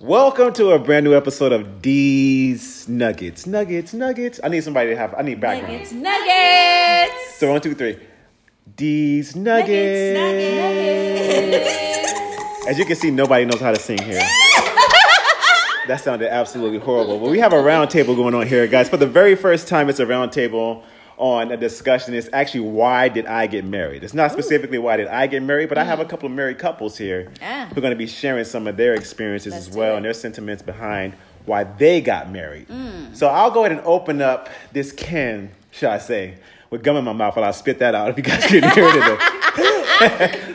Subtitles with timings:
[0.00, 3.46] Welcome to a brand new episode of D's Nuggets.
[3.46, 4.40] Nuggets, Nuggets.
[4.42, 5.72] I need somebody to have, I need background.
[5.72, 7.36] Nuggets, nuggets.
[7.38, 8.00] So one, two, three.
[8.74, 10.18] D's Nuggets.
[10.18, 11.68] Nuggets.
[12.66, 14.18] As you can see, nobody knows how to sing here.
[15.86, 17.20] that sounded absolutely horrible.
[17.20, 18.88] But we have a round table going on here, guys.
[18.88, 20.82] For the very first time, it's a round table
[21.16, 22.14] on a discussion.
[22.14, 24.02] It's actually why did I get married?
[24.04, 26.58] It's not specifically why did I get married, but I have a couple of married
[26.58, 27.66] couples here Ah.
[27.72, 30.14] who are going to be sharing some of their experiences Let's as well and their
[30.14, 31.14] sentiments behind
[31.46, 32.66] why they got married.
[33.12, 36.34] So I'll go ahead and open up this can, shall I say,
[36.70, 38.88] with gum in my mouth while I spit that out if you guys can hear
[38.88, 40.40] it.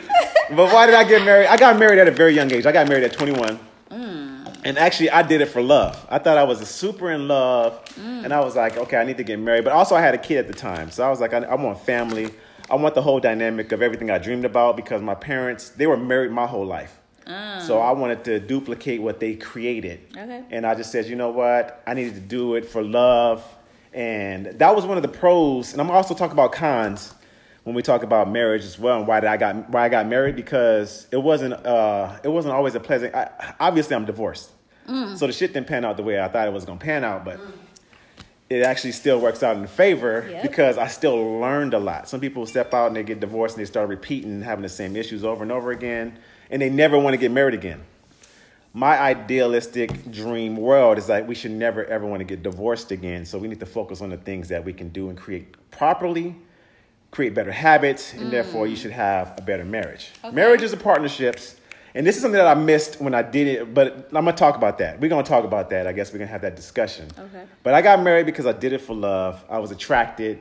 [0.50, 1.46] But why did I get married?
[1.46, 2.66] I got married at a very young age.
[2.66, 3.56] I got married at 21.
[4.64, 6.06] And actually, I did it for love.
[6.10, 7.84] I thought I was super in love.
[7.94, 8.24] Mm.
[8.24, 9.64] And I was like, okay, I need to get married.
[9.64, 10.90] But also, I had a kid at the time.
[10.90, 12.30] So I was like, I, I want family.
[12.68, 15.96] I want the whole dynamic of everything I dreamed about because my parents, they were
[15.96, 17.00] married my whole life.
[17.26, 17.62] Ah.
[17.66, 20.00] So I wanted to duplicate what they created.
[20.16, 20.44] Okay.
[20.50, 21.82] And I just said, you know what?
[21.86, 23.44] I needed to do it for love.
[23.92, 25.72] And that was one of the pros.
[25.72, 27.14] And I'm also talking about cons
[27.64, 30.06] when we talk about marriage as well and why did I got why I got
[30.06, 34.50] married because it wasn't uh it wasn't always a pleasant I, obviously I'm divorced.
[35.16, 37.04] So the shit didn't pan out the way I thought it was going to pan
[37.04, 37.38] out, but
[38.48, 40.42] it actually still works out in favor Yep.
[40.42, 42.08] because I still learned a lot.
[42.08, 44.68] Some people step out and they get divorced and they start repeating and having the
[44.68, 46.18] same issues over and over again,
[46.50, 47.80] and they never want to get married again.
[48.72, 53.24] My idealistic dream world is like we should never ever want to get divorced again.
[53.24, 56.34] So we need to focus on the things that we can do and create properly,
[57.10, 60.10] create better habits, and therefore you should have a better marriage.
[60.32, 61.56] Marriages are partnerships.
[61.92, 64.54] And this is something that I missed when I did it, but I'm gonna talk
[64.54, 65.00] about that.
[65.00, 65.88] We're gonna talk about that.
[65.88, 67.08] I guess we're gonna have that discussion.
[67.18, 67.42] Okay.
[67.64, 69.44] But I got married because I did it for love.
[69.50, 70.38] I was attracted.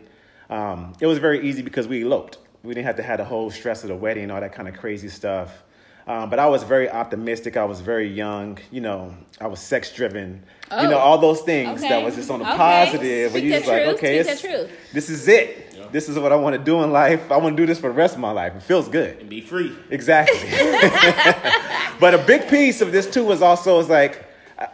[0.51, 2.37] Um, it was very easy because we eloped.
[2.61, 4.67] We didn't have to have the whole stress of the wedding and all that kind
[4.67, 5.63] of crazy stuff.
[6.05, 7.55] Um, but I was very optimistic.
[7.57, 8.57] I was very young.
[8.71, 10.43] You know, I was sex driven.
[10.71, 10.99] You know, Oh.
[10.99, 12.57] all those things that was just on the Okay.
[12.57, 13.31] positive.
[13.33, 14.71] Where Speak you just like, okay, Speak it's, the truth.
[14.93, 15.68] this is it.
[15.91, 17.31] This is what I want to do in life.
[17.31, 18.55] I want to do this for the rest of my life.
[18.55, 19.19] It feels good.
[19.19, 19.75] and be free.
[19.89, 20.49] Exactly.
[21.99, 24.25] but a big piece of this too was also is like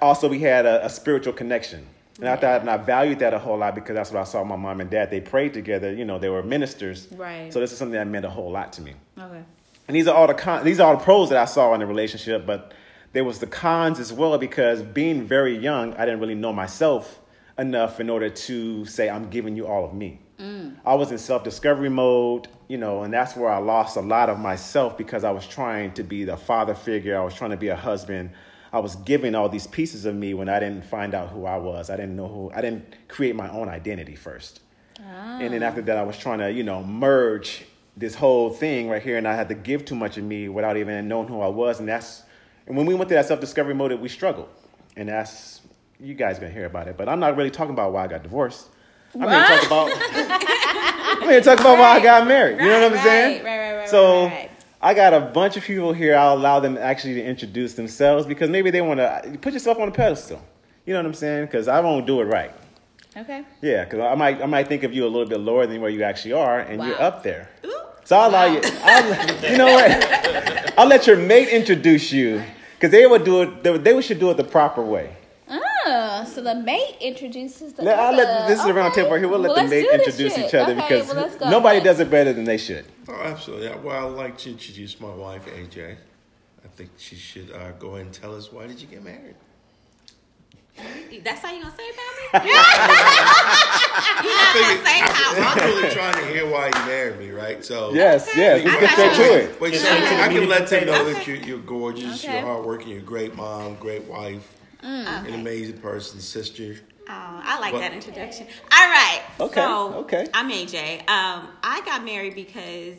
[0.01, 1.85] also we had a, a spiritual connection.
[2.19, 4.43] And I thought and I valued that a whole lot because that's what I saw
[4.43, 5.11] my mom and dad.
[5.11, 7.07] They prayed together, you know, they were ministers.
[7.11, 7.51] Right.
[7.51, 8.93] So this is something that meant a whole lot to me.
[9.19, 9.43] Okay.
[9.87, 11.79] And these are all the con- these are all the pros that I saw in
[11.79, 12.73] the relationship, but
[13.13, 17.21] there was the cons as well because being very young, I didn't really know myself
[17.57, 20.19] enough in order to say I'm giving you all of me.
[20.39, 20.77] Mm.
[20.85, 24.39] I was in self-discovery mode, you know, and that's where I lost a lot of
[24.39, 27.69] myself because I was trying to be the father figure, I was trying to be
[27.69, 28.31] a husband.
[28.73, 31.57] I was giving all these pieces of me when I didn't find out who I
[31.57, 31.89] was.
[31.89, 34.59] I didn't know who I didn't create my own identity first.
[34.97, 35.85] And then after ah.
[35.85, 37.65] that, I was trying to, you know, merge
[37.97, 40.77] this whole thing right here, and I had to give too much of me without
[40.77, 41.79] even knowing who I was.
[41.79, 42.23] And that's,
[42.67, 44.49] and when we went through that self discovery mode, we struggled.
[44.95, 45.61] And that's,
[45.99, 46.97] you guys gonna hear about it.
[46.97, 48.69] But I'm not really talking about why I got divorced.
[49.15, 52.59] I'm here to talk about, I'm here to talk about why I got married.
[52.59, 53.43] You know what I'm saying?
[53.43, 54.31] right, right, right, So.
[54.81, 56.15] I got a bunch of people here.
[56.15, 59.87] I'll allow them actually to introduce themselves because maybe they want to put yourself on
[59.87, 60.39] a pedestal.
[60.85, 61.45] You know what I'm saying?
[61.45, 62.53] Because I won't do it right.
[63.17, 63.43] Okay.
[63.61, 65.89] Yeah, because I might I might think of you a little bit lower than where
[65.89, 67.49] you actually are, and you're up there.
[67.65, 67.73] Ooh.
[68.03, 68.61] So I'll allow you.
[68.63, 70.73] I'll, you know what?
[70.77, 72.43] I'll let your mate introduce you
[72.75, 73.63] because they would do it.
[73.63, 75.15] They, they should do it the proper way.
[76.25, 77.83] Oh, so the mate introduces the.
[77.83, 79.27] Let- I'll let this is a round table right here.
[79.27, 80.47] We'll let Well, the mate introduce shit.
[80.47, 81.49] each other Okay, because well, go.
[81.49, 81.85] nobody Okay.
[81.85, 82.85] does it better than they should.
[83.07, 83.69] Oh, absolutely.
[83.83, 85.95] Well, I'd like to introduce my wife, AJ.
[86.63, 89.35] I think she should uh, go ahead and tell us why did you get married?
[91.23, 92.49] That's how you gonna say it about me?
[94.25, 95.53] You're not gonna say how.
[95.53, 97.63] I'm really trying to hear why you married me, right?
[97.63, 98.61] So Yes, yes.
[98.65, 99.23] Let's I get straight you.
[99.47, 99.61] to it.
[99.61, 100.21] Wait, so Okay.
[100.21, 101.13] I can let them know Okay.
[101.13, 102.33] that you're, you're gorgeous, Okay.
[102.39, 104.45] you're hardworking, you're a great mom, great wife,
[104.85, 106.75] an amazing person, sister.
[107.07, 107.79] Oh, I like What?
[107.81, 108.47] that introduction.
[108.71, 109.21] All right.
[109.39, 110.27] Okay, So, okay.
[110.33, 111.07] I'm AJ.
[111.07, 112.97] Um, I got married because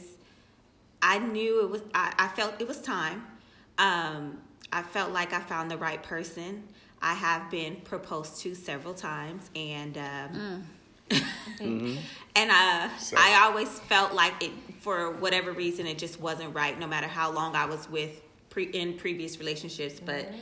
[1.02, 1.82] I knew it was.
[1.94, 3.26] I, I felt it was time.
[3.78, 4.38] Um,
[4.72, 6.65] I felt like I found the right person.
[7.03, 10.66] I have been proposed to several times, and um,
[11.60, 16.78] and uh, I always felt like it for whatever reason it just wasn't right.
[16.78, 20.32] No matter how long I was with pre- in previous relationships, but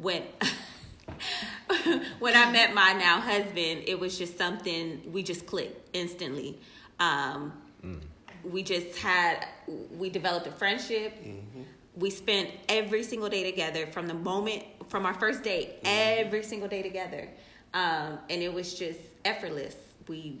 [0.00, 0.22] when
[2.18, 6.58] when I met my now husband, it was just something we just clicked instantly.
[6.98, 7.52] Um,
[8.44, 9.46] We just had
[9.98, 11.12] we developed a friendship.
[11.96, 16.68] We spent every single day together from the moment from our first date, every single
[16.68, 17.28] day together,
[17.74, 19.76] um, and it was just effortless.
[20.08, 20.40] We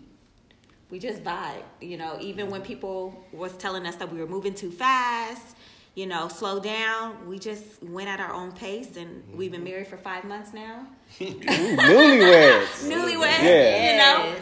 [0.90, 2.16] we just vibe, you know.
[2.20, 5.56] Even when people was telling us that we were moving too fast,
[6.00, 7.28] you know, slow down.
[7.28, 10.86] We just went at our own pace, and we've been married for five months now.
[11.20, 12.88] Ooh, newlyweds.
[12.90, 13.84] Newlywed, Yeah.
[13.84, 14.34] you know,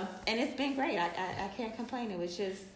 [0.00, 0.96] um, and it's been great.
[0.96, 2.12] I, I I can't complain.
[2.12, 2.62] It was just.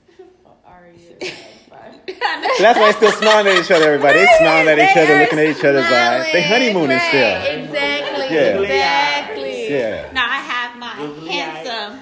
[2.59, 3.93] That's why they're still smiling at each other.
[3.93, 6.33] Everybody, they smiling at each other, looking at each other's eyes.
[6.33, 7.65] They smiling, honeymooning right, still.
[7.65, 8.37] Exactly.
[8.37, 8.61] Yeah.
[8.61, 9.71] Exactly.
[9.71, 10.13] Yeah.
[10.13, 12.01] Now I have my Googly handsome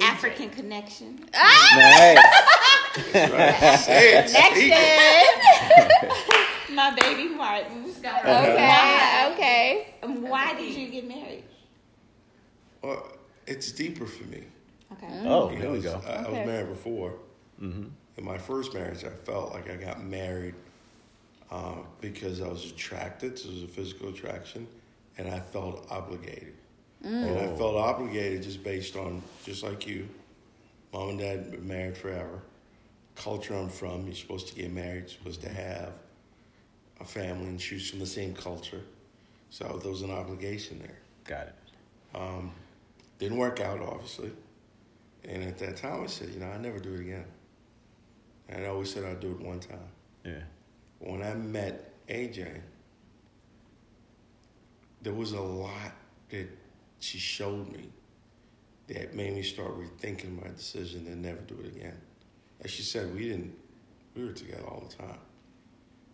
[0.00, 1.28] African connection.
[1.32, 2.18] Nice.
[3.84, 4.70] Say it, speak.
[4.70, 6.70] Next.
[6.72, 7.84] My baby Martin.
[8.04, 9.30] Uh-huh.
[9.32, 9.32] Okay.
[9.32, 9.94] Okay.
[10.28, 11.44] Why did you get married?
[12.82, 13.06] Well,
[13.46, 14.44] it's deeper for me.
[14.92, 15.22] Okay.
[15.24, 16.00] Oh, You here know, we go.
[16.06, 17.14] I, I was married before.
[17.60, 17.84] Mm-hmm.
[18.18, 20.54] In my first marriage, I felt like I got married
[21.50, 23.38] uh, because I was attracted.
[23.38, 24.66] So it was a physical attraction,
[25.18, 26.54] and I felt obligated.
[27.06, 30.08] And I felt obligated just based on, just like you,
[30.92, 32.40] mom and dad been married forever.
[33.14, 35.92] Culture I'm from, you're supposed to get married, you're supposed to have
[37.00, 38.82] a family and choose from the same culture.
[39.50, 40.98] So there was an obligation there.
[41.24, 41.54] Got it.
[42.12, 42.50] Um,
[43.20, 44.32] didn't work out, obviously.
[45.24, 47.24] And at that time, I said, you know, I never do it again.
[48.48, 49.78] And I always said I'd do it one time.
[50.24, 50.42] Yeah.
[50.98, 52.60] When I met AJ,
[55.02, 55.92] there was a lot
[56.30, 56.48] that
[57.00, 57.88] she showed me
[58.88, 61.96] that made me start rethinking my decision to never do it again.
[62.62, 63.54] As she said, we didn't,
[64.14, 65.18] we were together all the time.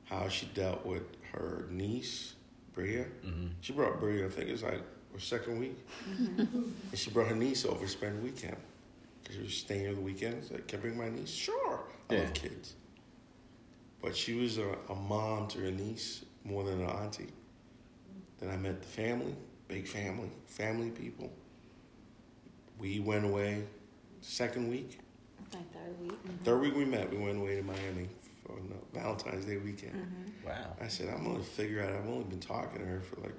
[0.04, 1.02] How she dealt with
[1.32, 2.34] her niece,
[2.72, 3.04] Bria.
[3.24, 3.46] Mm-hmm.
[3.60, 4.82] She brought Bria, I think it was like
[5.12, 5.78] her second week.
[6.10, 6.42] Mm-hmm.
[6.90, 8.56] and she brought her niece over to spend the weekend.
[9.22, 10.42] Because she was staying here the weekend.
[10.44, 11.30] So I said, Can I bring my niece?
[11.30, 11.80] Sure.
[12.10, 12.20] I Yeah.
[12.22, 12.74] love kids.
[14.02, 17.28] But she was a, a mom to her niece more than an auntie.
[18.40, 19.36] Then I met the family,
[19.72, 21.32] big family, family people.
[22.78, 23.64] We went away
[24.20, 24.98] second week.
[25.52, 26.12] Like third week.
[26.12, 26.44] Mm-hmm.
[26.44, 28.08] Third week we met, we went away to Miami
[28.44, 29.94] for no, Valentine's Day weekend.
[29.94, 30.48] Mm-hmm.
[30.48, 30.76] Wow.
[30.80, 33.34] I said, I'm going to figure out, I've only been talking to her for like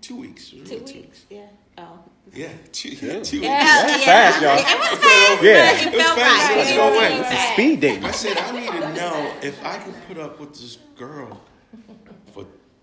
[0.00, 0.52] two weeks.
[0.52, 1.24] It was Two really weeks.
[1.30, 1.46] Yeah.
[1.78, 1.98] Oh.
[2.34, 3.20] Yeah, two, Yeah.
[3.22, 4.04] two Yeah, weeks.
[4.04, 4.06] That's yeah.
[4.06, 4.58] fast, y'all.
[4.58, 5.42] It was fast.
[5.42, 5.72] Yeah.
[5.72, 6.48] It It was felt fast.
[6.48, 6.56] right.
[6.58, 7.12] Let's It go was away.
[7.20, 7.52] It's a fast.
[7.52, 8.04] Speed dating.
[8.04, 12.21] I said, I need to know if I can put up with this girl for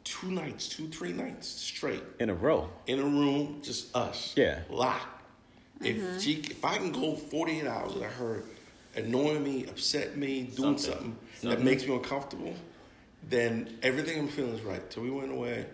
[0.09, 2.69] two nights, two, three nights straight In a row.
[2.87, 4.33] in a room, just us.
[4.35, 4.59] Yeah.
[4.69, 5.23] Locked.
[5.81, 6.19] If mm-hmm.
[6.19, 8.43] she, if I can go 48 hours without her
[8.95, 12.53] annoying me, upset me, doing something, that makes me uncomfortable,
[13.29, 14.89] then everything I'm feeling is right.
[14.89, 15.67] Till we went away,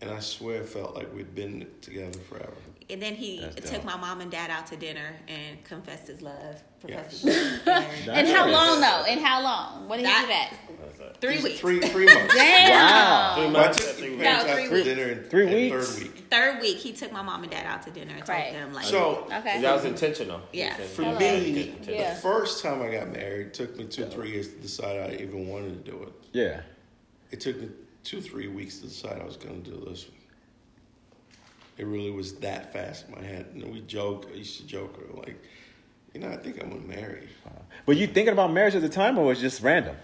[0.00, 2.52] and I swear it felt like we'd been together forever.
[2.90, 3.84] And then he That's took dope.
[3.84, 6.62] my mom and dad out to dinner and confessed his love.
[6.80, 7.36] Professed Yes.
[7.36, 7.84] his love.
[8.08, 9.04] And And how long though?
[9.08, 9.88] And how long?
[9.88, 10.52] What did you do That-
[10.98, 11.20] that?
[11.20, 11.60] Three weeks.
[11.60, 12.34] Three, three months.
[12.36, 13.34] Wow.
[13.36, 13.78] Three I months.
[13.78, 14.22] took three the weeks.
[14.22, 14.84] parents No, out three to weeks.
[14.84, 15.88] dinner in, Three weeks?
[15.94, 16.24] third week.
[16.30, 18.44] Third week, he took my mom and dad out to dinner and Right.
[18.52, 19.60] told them like, So Okay.
[19.60, 20.40] That was intentional.
[20.52, 20.74] Yeah.
[20.76, 21.18] for Hello.
[21.18, 22.14] me, Yeah.
[22.14, 25.14] the first time I got married it took me two, three years to decide I
[25.22, 26.12] even wanted to do it.
[26.32, 26.60] Yeah.
[27.30, 27.68] It took me
[28.04, 30.16] two, three weeks to decide I was going to do this one.
[31.78, 33.46] It really was that fast in my head.
[33.54, 34.28] And we joke.
[34.32, 35.42] I used to joke like,
[36.12, 37.28] you know, I think I'm going to marry.
[37.86, 39.96] Were you thinking about marriage at the time, or was it just random?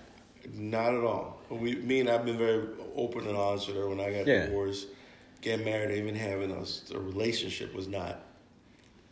[0.54, 1.40] Not at all.
[1.50, 2.66] We, me and I've been very
[2.96, 3.88] open and honest with her.
[3.88, 4.46] When I got Yeah.
[4.46, 4.86] divorced,
[5.40, 8.20] getting married, even having a, a relationship was not.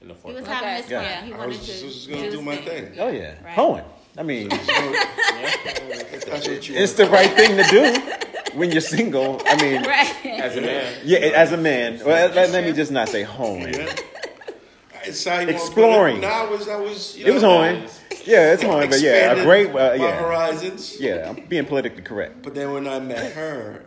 [0.03, 1.21] In the he was having his Yeah.
[1.21, 1.27] fun.
[1.29, 2.87] He I was to just, going to do do my thing.
[2.91, 3.01] thing.
[3.01, 3.55] Oh yeah, Right.
[3.55, 3.85] hoeing.
[4.19, 8.81] I mean, So, if that's what you it's the right thing to do when you're
[8.81, 9.41] single.
[9.47, 10.27] I mean, Right.
[10.27, 10.95] As a man.
[11.05, 12.01] yeah, as a man.
[12.05, 13.75] Well, let, let me just not say hoeing.
[13.75, 13.95] Yeah.
[15.07, 15.67] It's how you wanna put it.
[15.67, 16.21] Exploring.
[16.21, 17.83] No, I was, I was, you It was know, hoeing.
[18.25, 19.71] Yeah, it's hoeing, but yeah, a great.
[19.71, 21.01] Uh, my yeah, horizons.
[21.01, 21.29] yeah.
[21.31, 22.43] I'm being politically correct.
[22.43, 23.87] But then when I met her,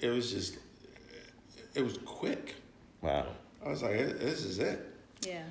[0.00, 0.58] it was just,
[1.74, 2.54] it was quick.
[3.00, 3.26] Wow,
[3.64, 4.84] I was like, this is it.
[5.26, 5.42] Yeah.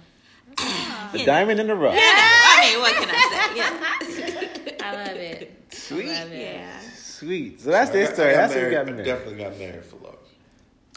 [1.13, 1.93] The diamond in the rough.
[1.93, 2.01] Yeah.
[2.03, 3.57] I mean, what can I say?
[3.57, 4.87] Yeah.
[4.87, 5.73] I love it.
[5.73, 6.55] Sweet, I love it.
[6.55, 6.79] Yeah.
[6.95, 7.61] sweet.
[7.61, 8.29] So that's I the story.
[8.29, 10.17] I got That's what married, got I definitely got married for love.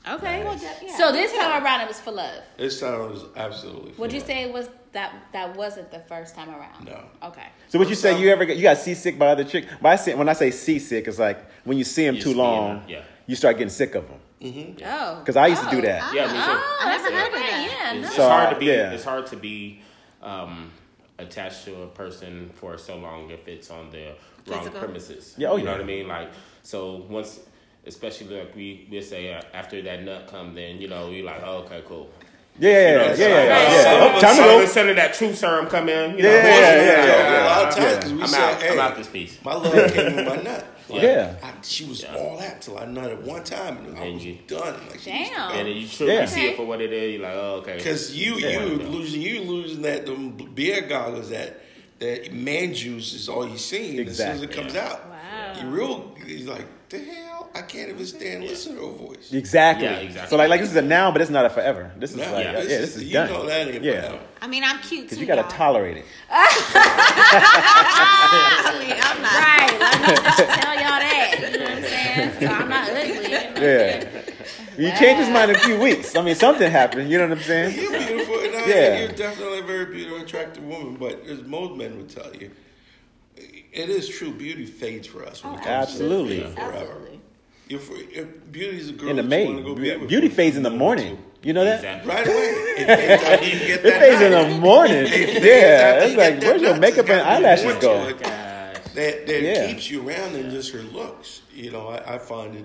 [0.09, 0.43] Okay.
[0.45, 0.97] Well, yeah.
[0.97, 2.43] So this time around, it was for love.
[2.57, 3.93] This time it was absolutely.
[3.93, 4.27] for Would you love.
[4.27, 6.87] say it was that that wasn't the first time around?
[6.87, 7.01] No.
[7.29, 7.47] Okay.
[7.69, 8.21] So what you say?
[8.21, 9.67] You ever get you got seasick by other chick?
[9.81, 12.31] But I say when I say seasick, it's like when you see them You too
[12.31, 13.03] see long, them, yeah.
[13.27, 14.19] you start getting sick of them.
[14.43, 15.19] Oh.
[15.21, 15.83] Because I used to do Oh.
[15.83, 16.15] that.
[16.15, 16.39] Yeah, me too.
[16.39, 17.43] Oh, I never a heard of one.
[17.43, 17.69] that.
[17.71, 17.93] Yeah.
[17.93, 18.07] It's, no.
[18.09, 18.67] it's So, hard to be.
[18.67, 18.91] yeah.
[18.93, 19.83] It's hard to be
[20.23, 20.71] um,
[21.19, 24.15] attached to a person for so long if it's on the
[24.47, 24.81] wrong Physical.
[24.81, 25.35] premises.
[25.37, 25.77] Yeah, oh, you know yeah.
[25.77, 26.09] what I mean.
[26.09, 26.31] Like
[26.63, 27.41] so once,
[27.87, 31.43] especially like we we say uh, after that nut come, then you know we like
[31.45, 32.11] oh, okay cool.
[32.59, 33.35] Yeah, You yeah, know, yeah, so yeah.
[33.35, 34.67] like, yeah, all of Time to sudden- go.
[34.67, 36.17] sudden that true serum come in.
[36.19, 38.01] You know, Yeah, yeah, yeah, yeah, A lot of times yeah.
[38.03, 38.63] 'cause we I'm said, out.
[38.63, 39.39] hey, I'm out this piece.
[39.43, 40.67] my love came with my nut.
[40.91, 41.37] Like, Yeah.
[41.41, 44.39] I, she was all that till I nutted one time and I And was you-
[44.49, 44.75] done.
[44.91, 45.51] Like, she was Damn.
[45.53, 46.27] And then you truly Yeah.
[46.27, 47.13] see it for what it is.
[47.15, 47.77] You're like, oh, okay.
[47.77, 48.65] Because you Yeah.
[48.65, 51.61] you losing you losing that them beer goggles that
[52.01, 55.09] that man juice is all you see and as soon as it comes out.
[55.09, 55.63] Wow.
[55.63, 57.30] You real, he's like, the hell?
[57.55, 59.33] I can't even stand listening to her voice.
[59.33, 59.87] Exactly.
[59.87, 60.31] Yeah, exactly.
[60.31, 61.91] So like, like this is a now, but it's not a forever.
[61.97, 63.29] This is Now, like, yeah, yeah, this this, is- is you done.
[63.29, 64.21] know that ain't yeah, forever.
[64.41, 65.51] I mean, I'm cute because you gotta y'all.
[65.51, 66.05] tolerate it.
[66.31, 66.43] I
[68.81, 69.33] mean, I'm not.
[69.33, 69.81] Right.
[69.81, 71.37] Let me just tell y'all that.
[71.53, 72.31] You know what I'm saying?
[72.41, 73.31] So I'm not ugly.
[73.61, 74.05] Yeah.
[74.79, 76.15] You change his mind in a few weeks.
[76.17, 77.11] I mean, something happened.
[77.11, 77.75] You know what I'm saying?
[77.77, 78.99] You're beautiful, and I, Yeah.
[79.01, 80.95] you're definitely a very beautiful, attractive woman.
[80.97, 82.51] But as most men would tell you,
[83.37, 84.33] it is true.
[84.33, 85.43] Beauty fades for us.
[85.45, 86.41] When it comes to Absolutely.
[86.41, 86.61] forever.
[86.73, 87.20] Absolutely.
[87.71, 90.07] If, if beauty is a girl In the that May, you want to go be
[90.07, 91.19] beauty fades in the a month or morning.
[91.43, 91.77] You know that?
[91.77, 92.13] Exactly.
[92.13, 92.57] Right away.
[92.81, 94.97] It fades after you get It fades in the morning.
[95.07, 97.93] It fades Yeah, you it's get like that where's your makeup and eyelashes go?
[97.93, 98.13] Oh
[98.95, 99.67] that, that Yeah.
[99.69, 101.43] keeps you around than just her looks.
[101.55, 102.65] You know, I, I find it.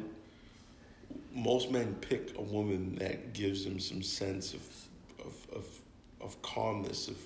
[1.33, 4.61] Most men pick a woman that gives them some sense of
[5.19, 5.65] of of,
[6.21, 7.17] of calmness, of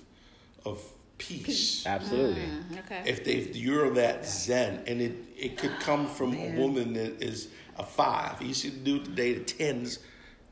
[0.66, 0.82] of
[1.18, 1.86] peace.
[1.86, 2.42] Absolutely.
[2.42, 2.78] Mm-hmm.
[2.78, 3.02] Okay.
[3.06, 7.22] If they if you're that zen, and it it could come from a woman that
[7.22, 8.40] is a five.
[8.42, 9.98] You see the dude today, the tens.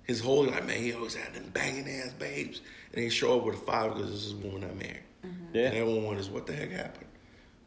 [0.05, 2.63] His whole life, man, he always had them banging ass babes,
[2.95, 5.01] and he show up with a five because this is the woman I married.
[5.27, 5.45] Mm-hmm.
[5.55, 5.67] Yeah.
[5.67, 7.05] And everyone wonders what the heck happened.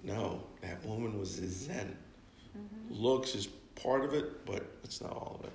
[0.04, 1.96] No, that woman was his zen.
[2.58, 2.96] Mm-hmm.
[3.04, 5.54] Looks is part of it, but it's not all of it.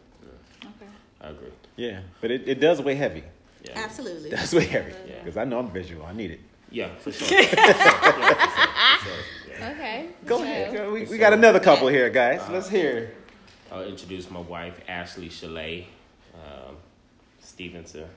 [0.62, 0.90] Okay.
[1.20, 1.48] I agree.
[1.74, 3.24] Yeah, but it, it does weigh heavy.
[3.64, 3.72] Yeah.
[3.84, 4.30] Absolutely.
[4.30, 5.18] It does weigh heavy Yeah.
[5.24, 6.06] because I know I'm visual.
[6.06, 6.40] I need it.
[6.70, 7.26] Yeah, for sure.
[7.40, 8.34] yeah, for sure.
[8.34, 9.58] For sure.
[9.58, 9.70] Yeah.
[9.70, 10.08] Okay.
[10.24, 10.72] Go So- ahead.
[10.72, 10.92] Go.
[10.92, 12.42] We, we got another couple here, guys.
[12.48, 13.14] Let's uh, hear.
[13.72, 15.86] I'll introduce my wife, Ashley Chalet
[16.34, 16.76] um,
[17.40, 18.08] Stevenson.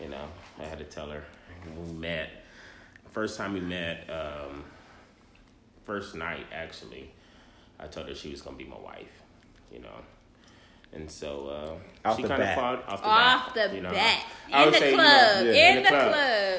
[0.00, 0.24] You know,
[0.58, 1.22] I had to tell her
[1.74, 2.30] when we met.
[3.10, 4.64] First time we met, um,
[5.84, 7.10] first night actually,
[7.78, 9.08] I told her she was gonna be my wife.
[9.72, 9.88] You know,
[10.92, 12.56] and so uh, Off she the kind of bat.
[12.56, 13.70] fought off the Off bat.
[13.70, 13.90] the you know.
[13.90, 14.24] bat.
[14.52, 15.46] I In would the say, you know, club.
[15.46, 15.52] yeah.
[15.52, 16.12] In In the the club.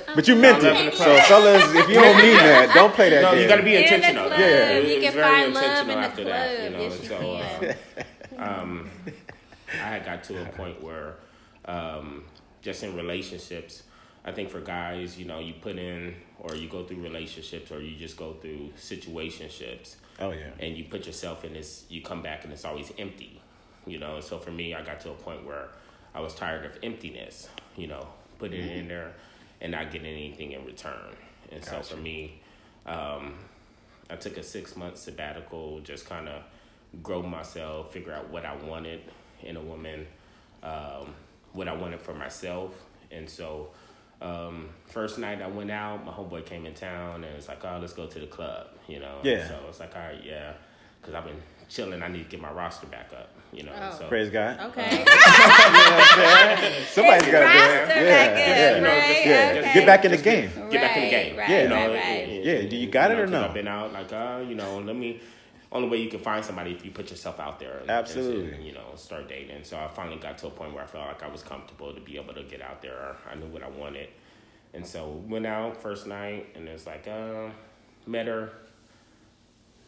[0.06, 0.16] club.
[0.16, 0.94] But you meant Love it.
[0.98, 3.42] So, fellas, if you don't mean that, don't play that No, game.
[3.42, 4.28] you got to be In the intentional.
[4.28, 4.40] club.
[4.40, 4.46] Yeah.
[4.70, 6.72] It You was can very find love intentional in the after that, you club.
[6.74, 6.80] know.
[6.80, 7.70] Yes, and you so, can.
[7.70, 8.04] uh,
[8.42, 8.90] um,
[9.74, 11.16] I had got to a point where,
[11.66, 12.24] um,
[12.62, 13.84] just in relationships,
[14.26, 17.82] I think for guys, you know, you put in or you go through relationships or
[17.82, 20.50] you just go through situationships Oh yeah.
[20.60, 23.42] and you put yourself in this, you come back and it's always empty,
[23.88, 24.20] you know.
[24.20, 25.70] So for me, I got to a point where
[26.14, 28.06] I was tired of emptiness, you know,
[28.38, 29.14] putting it in there
[29.62, 31.16] and not getting anything in return.
[31.52, 32.42] And so for me,
[32.86, 33.36] um,
[34.10, 36.44] I took a six month sabbatical, just kind of
[37.02, 39.02] grow myself, figure out what I wanted
[39.44, 40.06] in a woman,
[40.64, 41.14] um,
[41.54, 42.74] what I wanted for myself.
[43.12, 43.70] And so,
[44.22, 47.78] um, first night I went out, my homeboy came in town and it's like, oh,
[47.82, 49.20] let's go to the club, you know?
[49.24, 49.48] Yeah.
[49.48, 50.54] So it's like, all right, yeah,
[51.02, 52.04] because I've been chilling.
[52.04, 53.72] I need to get my roster back up, you know?
[53.76, 53.96] Oh.
[53.98, 54.60] So, Praise God.
[54.60, 55.06] Okay.
[56.90, 58.06] Somebody's got to roster do it.
[58.06, 58.76] Yeah.
[58.76, 59.74] You know, just- Yeah, Okay.
[59.74, 60.50] get back in the game.
[60.70, 61.38] Get back in the game.
[61.38, 61.64] right, Yeah.
[61.64, 61.94] You know, right,
[62.28, 62.44] right.
[62.44, 63.46] Yeah, do you got it or no?
[63.46, 65.20] I've been out like, uh, you know, let me.
[65.72, 67.78] Only way you can find somebody if you put yourself out there.
[67.80, 68.54] and- Absolutely.
[68.54, 69.64] And, you know, start dating.
[69.64, 72.02] So I finally got to a point where I felt like I was comfortable to
[72.02, 73.16] be able to get out there.
[73.30, 74.10] I knew what I wanted,
[74.74, 77.50] and so went out first night, and it's like, uh,
[78.06, 78.52] met her.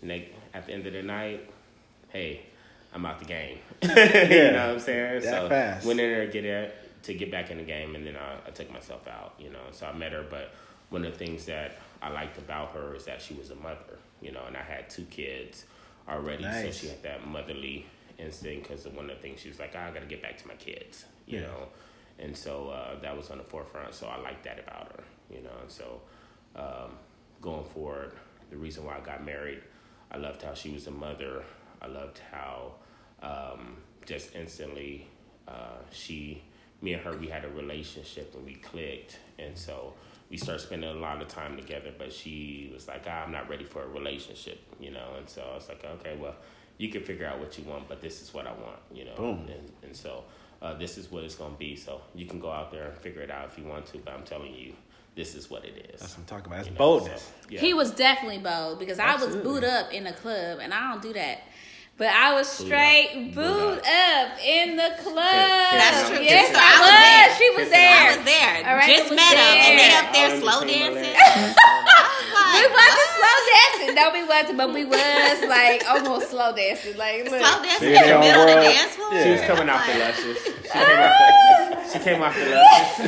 [0.01, 0.11] And
[0.53, 1.49] at the end of the night,
[2.09, 2.41] hey,
[2.93, 3.57] I'm out the game.
[3.81, 5.21] you know what I'm saying?
[5.21, 5.85] That so fast.
[5.85, 8.35] went in there to get it to get back in the game, and then I,
[8.47, 9.33] I took myself out.
[9.39, 10.51] You know, so I met her, but
[10.89, 13.97] one of the things that I liked about her is that she was a mother.
[14.21, 15.65] You know, and I had two kids
[16.07, 16.63] already, Nice.
[16.63, 17.85] so she had that motherly
[18.17, 18.67] instinct.
[18.67, 20.47] Because one of the things she was like, "Ah, I got to get back to
[20.47, 21.05] my kids.
[21.25, 21.47] You Yeah.
[21.47, 21.67] know,
[22.19, 23.93] and so uh, that was on the forefront.
[23.93, 25.03] So I liked that about her.
[25.33, 26.01] You know, and so
[26.55, 26.91] um,
[27.41, 28.13] going forward,
[28.51, 29.61] the reason why I got married,
[30.11, 31.43] I loved how she was a mother.
[31.81, 32.73] I loved how
[33.21, 35.07] um, just instantly
[35.47, 36.41] uh, she,
[36.81, 39.93] me and her, we had a relationship and we clicked, and so
[40.33, 41.91] we started spending a lot of time together.
[41.95, 45.41] But she was like, ah, "I'm not ready for a relationship," you know, and so
[45.49, 46.35] I was like, "Okay, well."
[46.79, 49.13] You can figure out what you want, but this is what I want, you know.
[49.15, 49.47] Boom.
[49.47, 50.23] And, and so
[50.59, 51.75] uh, this is what it's going to be.
[51.75, 54.11] So you can go out there and figure it out if you want to, but
[54.11, 54.73] I'm telling you,
[55.15, 56.01] this is what it is.
[56.01, 56.55] That's what I'm talking about.
[56.57, 57.21] That's You know, boldness.
[57.21, 57.59] so, yeah.
[57.59, 59.51] He was definitely bold because I was Absolutely.
[59.51, 61.41] booed up in the club, and I don't do that.
[61.95, 65.15] But I was straight booed Booed up in the club.
[65.77, 66.49] That's true, Yes.
[66.51, 67.37] So I I was was.
[67.37, 67.93] She was there.
[67.93, 68.53] I was there.
[68.67, 71.13] All right, Just was met them, and they up there slow dancing.
[71.13, 71.55] legs.
[72.53, 73.95] We wasn't slow dancing.
[73.95, 76.95] No, we wasn't, but we was like almost slow dancing.
[76.97, 77.41] Like, look.
[77.41, 79.09] Slow dancing in the middle of the dance floor.
[79.13, 79.23] Yeah.
[79.23, 80.37] She was coming off the luscious.
[80.43, 81.27] She came off the,
[81.93, 82.99] she came off the luscious.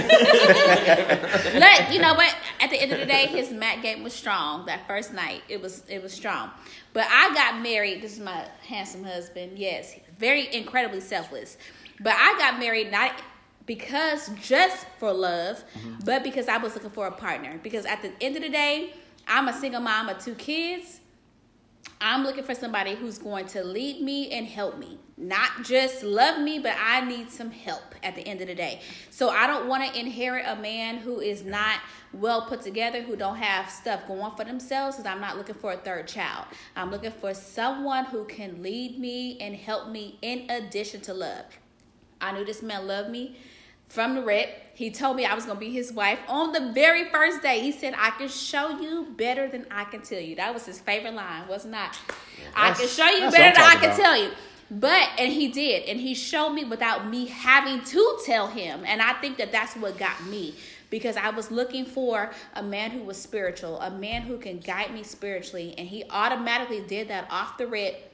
[1.56, 2.34] Look, you know what?
[2.60, 4.65] At the end of the day, his mat game was strong.
[4.68, 6.51] That first night, it was it was strong.
[6.94, 8.01] But I got married.
[8.01, 9.58] This is my handsome husband.
[9.58, 11.58] Yes, very incredibly selfless.
[12.00, 13.22] But I got married not
[13.65, 15.96] because just for love, mm-hmm.
[16.06, 17.60] but because I was looking for a partner.
[17.63, 18.94] Because at the end of the day,
[19.27, 21.00] I'm a single mom of two kids.
[22.00, 25.00] I'm looking for somebody who's going to lead me and help me.
[25.17, 28.81] Not just love me, but I need some help at the end of the day.
[29.10, 31.79] So I don't want to inherit a man who is not
[32.12, 35.72] well put together, who don't have stuff going for themselves, because I'm not looking for
[35.72, 36.48] a third child.
[36.75, 41.45] I'm looking for someone who can lead me and help me in addition to love.
[42.19, 43.38] I knew this man loved me
[43.88, 44.50] from the rip.
[44.74, 47.62] He told me I was going to be his wife on the very first day.
[47.62, 50.36] He said, I can show you better than I can tell you.
[50.36, 51.98] That was his favorite line, was not.
[52.53, 53.98] I can show you better than I can about.
[53.98, 54.31] tell you.
[54.69, 58.84] But, and he did, and he showed me without me having to tell him.
[58.86, 60.55] And I think that that's what got me
[60.89, 64.93] because I was looking for a man who was spiritual, a man who can guide
[64.93, 65.75] me spiritually.
[65.77, 68.12] And he automatically did that off the rip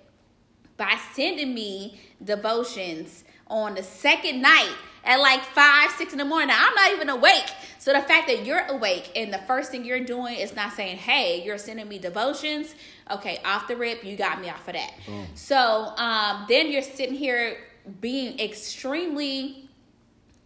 [0.77, 6.49] by sending me devotions on the second night at like five, six in the morning.
[6.49, 7.51] Now, I'm not even awake.
[7.79, 10.97] So the fact that you're awake and the first thing you're doing is not saying,
[10.97, 12.75] hey, you're sending me devotions.
[13.11, 14.93] Okay, off the rip, you got me off of that.
[15.35, 15.57] So
[15.97, 17.57] um, then you're sitting here
[17.99, 19.67] being extremely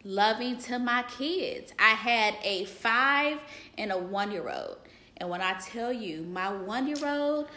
[0.03, 1.73] loving to my kids.
[1.79, 3.39] I had a five
[3.77, 4.77] and a one year old.
[5.17, 7.47] And when I tell you, my one year old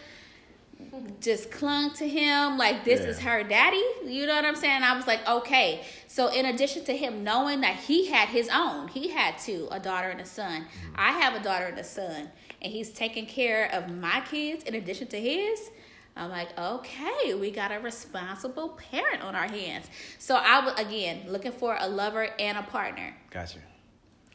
[1.20, 3.06] just clung to him like this Yeah.
[3.08, 3.82] is her daddy.
[4.06, 4.82] You know what I'm saying?
[4.82, 5.84] I was like, okay.
[6.06, 9.80] So in addition to him knowing that he had his own, he had two, a
[9.80, 10.66] daughter and a son.
[10.94, 12.30] I have a daughter and a son,
[12.62, 15.70] and he's taking care of my kids in addition to his.
[16.16, 19.86] I'm like, okay, we got a responsible parent on our hands.
[20.18, 23.58] So I was again looking for a lover and a partner Gotcha.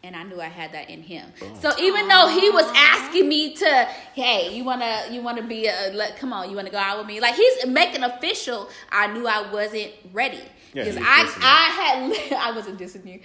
[0.01, 1.29] and I knew I had that in him.
[1.59, 5.91] So even though he was asking me to, hey, you wanna you wanna be a
[5.93, 7.19] let, come on, you wanna go out with me?
[7.19, 8.69] Like he's making official.
[8.89, 10.39] I knew I wasn't ready
[10.73, 11.35] because he was I.
[11.41, 13.19] I had I wasn't dissing you.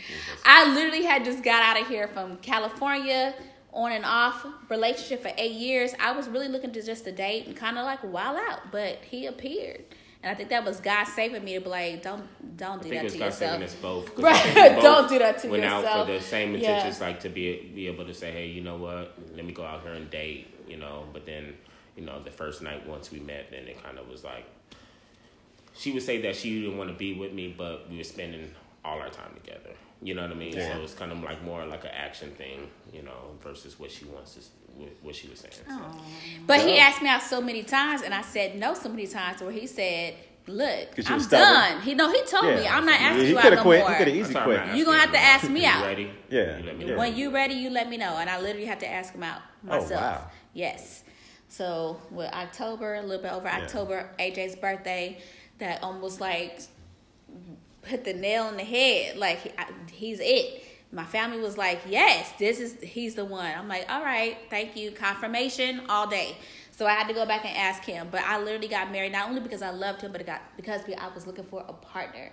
[0.45, 3.35] I literally had just got out of here from California.
[3.73, 5.93] On and off relationship for eight years.
[6.01, 8.99] I was really looking to just a date and kind of like wild out, but
[9.11, 9.85] he appeared,
[10.23, 12.25] and I think that was God saving me to be like, don't
[12.57, 13.53] don't do that to God yourself.
[13.53, 14.19] saving us both.
[14.19, 14.35] Right.
[14.35, 16.59] I think we both Don't do that to went out for the same Yeah.
[16.59, 19.15] intentions, like to be be able to say, hey, you know what?
[19.37, 21.05] Let me go out here and date, you know.
[21.13, 21.55] But then,
[21.95, 24.47] you know, the first night once we met, then it kind of was like
[25.77, 28.51] she would say that she didn't want to be with me, but we were spending
[28.85, 29.71] all our time together.
[30.01, 30.53] You know what I mean?
[30.55, 30.75] Yeah.
[30.75, 34.05] So it's kind of like more like an action thing, you know, versus what she
[34.05, 34.41] wants to,
[35.03, 35.55] what she was saying.
[35.67, 35.81] So.
[36.47, 39.41] But he asked me out so many times, and I said no so many times.
[39.43, 40.15] Where he said,
[40.47, 41.53] "Look, 'Cause you I'm was stubborn.
[41.73, 43.81] done." He no, he told me I'm not asking he you out coulda no quit.
[43.81, 43.91] more.
[43.91, 44.55] He coulda easy That's why I'm quit.
[44.57, 45.85] You asking gonna have to ask me out.
[45.85, 46.11] ready?
[46.31, 46.59] Yeah.
[46.59, 46.97] You let me Yeah.
[46.97, 49.41] When you ready, you let me know, and I literally had to ask him out
[49.65, 49.91] oh, myself.
[49.93, 50.31] Oh, wow.
[50.55, 51.03] Yes.
[51.49, 53.63] So with October, a little bit over Yeah.
[53.63, 55.19] October, AJ's birthday,
[55.59, 56.61] that almost like
[57.89, 59.17] put the nail in the head.
[59.17, 59.55] Like
[59.91, 60.65] he's it.
[60.91, 64.77] My family was like, "Yes, this is he's the one." I'm like, "All right, thank
[64.77, 66.37] you, confirmation all day."
[66.71, 68.09] So I had to go back and ask him.
[68.11, 70.83] But I literally got married not only because I loved him, but it got because
[70.97, 72.33] I was looking for a partner.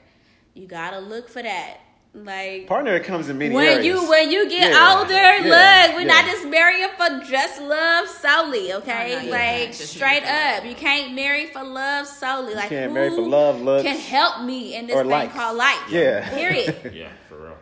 [0.53, 1.79] You gotta look for that.
[2.15, 3.85] Like Partner comes in many when areas.
[3.85, 6.21] you when you get Yeah, older, yeah, look, we're yeah.
[6.21, 9.09] not just marrying for just love solely, okay?
[9.09, 12.55] No, no, you like straight up, you can't marry for love solely.
[12.55, 15.33] Like can't who marry for love, looks, can help me in this thing likes.
[15.33, 15.77] called life.
[15.89, 16.29] Yeah.
[16.29, 16.75] Period.
[16.95, 17.57] Yeah, for real.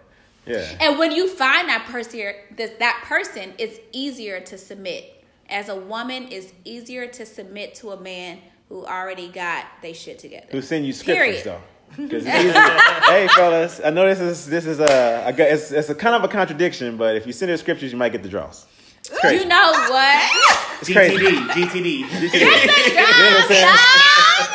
[0.46, 0.78] yeah.
[0.80, 5.24] and when you find that person, that that person, it's easier to submit.
[5.50, 8.40] As a woman, it's easier to submit to a man
[8.70, 10.46] who already got they shit together.
[10.52, 11.44] Who send you scriptures Period.
[11.44, 11.62] though?
[11.98, 16.16] Because hey, fellas, I know this is this is a, a it's, it's a kind
[16.16, 18.66] of a contradiction, but if you send the scriptures, you might get the draws.
[19.00, 19.44] It's crazy.
[19.44, 20.82] You know what?
[20.82, 21.18] It's crazy.
[21.18, 22.34] GTD, GTD.
[22.34, 23.78] You know what I'm saying?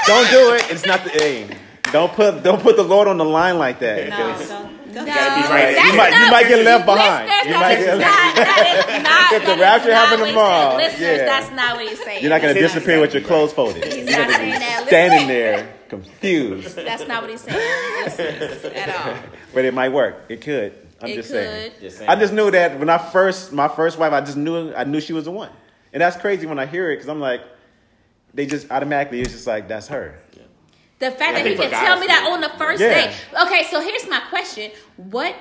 [0.06, 0.70] Don't do it.
[0.70, 1.50] It's not the aim.
[1.92, 4.08] Don't put don't put the Lord on the line like that.
[4.10, 5.14] No, 'cause don't, don't.
[5.14, 5.84] No, gotta be right.
[5.84, 7.28] You might- you might get left behind.
[7.48, 10.76] You might get- not, that is not, If the rapture not happened tomorrow.
[10.76, 11.24] Listeners, yeah.
[11.24, 12.22] that's not what he's saying.
[12.22, 13.84] You're not gonna That's disappear with your clothes folded.
[13.84, 14.84] He's You're not gonna saying be that.
[14.86, 16.76] standing there confused.
[16.76, 19.14] That's not what he's saying, listeners, at all.
[19.54, 20.24] But it might work.
[20.28, 20.74] It could.
[21.00, 21.36] I'm It just could.
[21.48, 21.72] saying.
[21.80, 22.10] Just saying.
[22.10, 25.00] I just knew that when I first my first wife, I just knew I knew
[25.00, 25.50] she was the one,
[25.92, 27.40] and that's crazy when I hear it because I'm like,
[28.34, 30.18] they just automatically it's just like that's her.
[30.98, 32.88] The fact I that he can tell me that on the first Yeah.
[32.88, 33.14] day.
[33.46, 35.34] Okay, so here's my question: What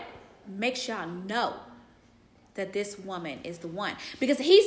[0.47, 1.53] makes y'all know
[2.55, 3.95] that this woman is the one?
[4.19, 4.65] Because he's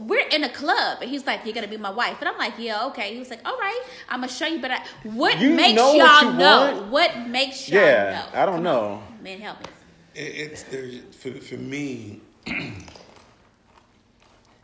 [0.00, 2.54] we're in a club and he's like, "You're gonna be my wife," and I'm like,
[2.58, 5.50] "Yeah, okay." He was like, "All right, I'm gonna show you." But I, what You
[5.50, 6.72] makes know y'all you know?
[6.76, 6.86] want?
[6.90, 8.40] What makes y'all Yeah, know?
[8.40, 9.02] I don't Come know.
[9.06, 9.66] on, man, help me.
[10.14, 12.20] It, it's there's for for me.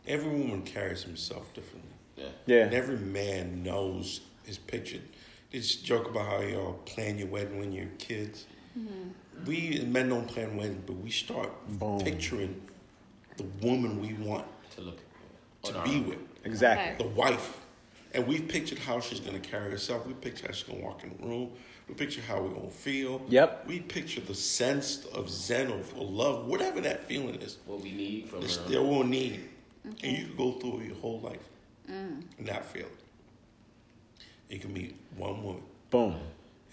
[0.07, 1.91] every woman carries himself differently.
[2.47, 2.63] Yeah.
[2.65, 4.99] And every man knows his picture.
[5.51, 8.45] This joke about how y'all plan your wedding when you're kids.
[8.77, 9.45] Mm-hmm.
[9.45, 11.99] We men don't plan weddings, but we start Boom.
[12.01, 12.61] picturing
[13.37, 14.99] the woman we want to look
[15.63, 17.03] to be our- with, Exactly.
[17.03, 17.57] the wife.
[18.13, 20.05] And we've pictured how she's gonna carry herself.
[20.05, 21.51] We picture how she's gonna walk in the room.
[21.87, 23.21] We picture how we're gonna feel.
[23.29, 23.65] Yep.
[23.67, 27.57] We picture the sense of zen or, or love, whatever that feeling is.
[27.65, 28.65] What we need from It's her.
[28.65, 29.49] still will need.
[29.83, 31.47] And you can go through your whole life
[31.87, 32.98] and not feel it.
[34.49, 36.15] You can meet one woman Boom.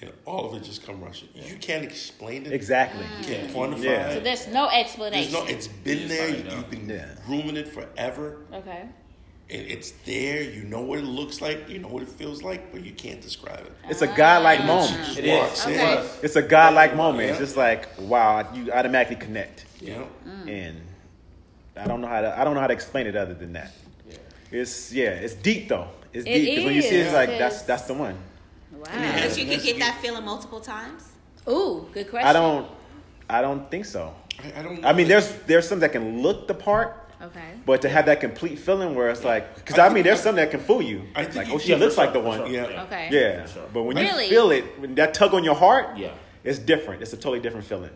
[0.00, 1.28] and all of it just come rushing.
[1.34, 2.52] You can't explain it.
[2.52, 3.04] Exactly.
[3.20, 3.28] You mm.
[3.28, 4.10] can't quantify Yeah.
[4.10, 4.24] So it.
[4.24, 5.32] there's no There's explanation.
[5.32, 6.28] no, it's been You there.
[6.30, 6.56] just find out.
[6.56, 7.14] You've been Yeah.
[7.26, 8.38] grooming it forever.
[8.52, 8.88] okay.
[9.48, 10.42] And it's there.
[10.42, 11.68] You know what it looks like.
[11.68, 13.72] You know what it feels like, but you can't describe it.
[13.88, 15.04] It's a godlike She moment.
[15.06, 15.38] just It is.
[15.38, 15.72] walks in.
[15.74, 16.08] Okay.
[16.24, 17.30] It's a godlike moment.
[17.30, 20.08] It's just like wow, you automatically connect, You know?
[20.26, 20.48] Mm.
[20.50, 20.80] and
[21.76, 23.70] I don't know how to I don't know how to explain it other than that.
[24.10, 24.16] Yeah.
[24.50, 25.90] It's yeah, it's deep though.
[26.16, 28.14] It's It deep because when you see it, it's like that's that's the one.
[28.72, 28.80] Wow.
[28.84, 31.08] But you Yes, could get that feeling multiple times.
[31.48, 32.26] Ooh, good question.
[32.28, 32.66] I don't
[33.28, 34.14] I don't think so.
[34.42, 34.84] I, I don't.
[34.84, 37.40] I mean, there's there's some that can look the part, Okay.
[37.66, 40.20] but to have that complete feeling where it's like, because I, I mean, think- there's
[40.20, 41.02] some that can fool you.
[41.14, 42.38] I think like, oh, you- oh, she yeah, for looks like sure, the one.
[42.38, 42.48] sure.
[42.48, 42.82] Yeah.
[42.84, 43.08] Okay.
[43.10, 43.64] Yeah, sure.
[43.72, 44.24] but when Really?
[44.24, 46.12] you feel it, when that tug on your heart, Yeah.
[46.44, 47.02] it's different.
[47.02, 47.90] It's a totally different feeling.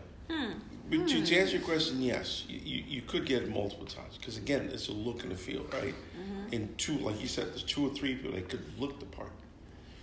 [0.91, 1.71] But to, to answer your hmm.
[1.71, 5.23] question, yes, you, you, you could get it multiple times because again, it's a look
[5.23, 5.95] and a feel, right?
[5.95, 6.53] Mm-hmm.
[6.53, 9.31] And two, like you said, there's two or three people that could look the part,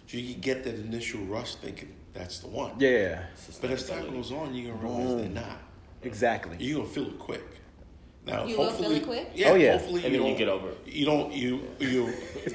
[0.07, 2.72] so you could get that initial rush thinking that's the one.
[2.79, 3.22] Yeah,
[3.61, 5.59] But as time goes on, you're gonna realize they're not.
[6.03, 6.57] exactly.
[6.59, 7.44] You're gonna feel it quick.
[8.28, 9.30] Now, You will hopefully, feel it quick?
[9.34, 9.72] Yeah, Oh, yeah.
[9.78, 10.78] Hopefully, And you then you don't get over it.
[10.86, 11.32] You don't.
[11.32, 12.12] You you.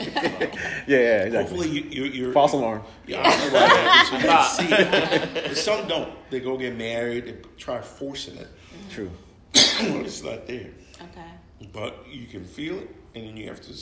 [0.88, 1.58] Yeah, yeah, exactly.
[1.58, 2.84] Hopefully, you you you're False alarm.
[3.08, 4.48] Yeah, I know right.
[4.56, 5.56] so you see.
[5.56, 6.12] Some don't.
[6.30, 7.26] They go get married.
[7.26, 8.48] They try forcing it.
[8.92, 9.10] True.
[9.54, 10.70] it's not there.
[11.02, 11.32] Okay.
[11.72, 13.74] But you can feel it, and then you have to.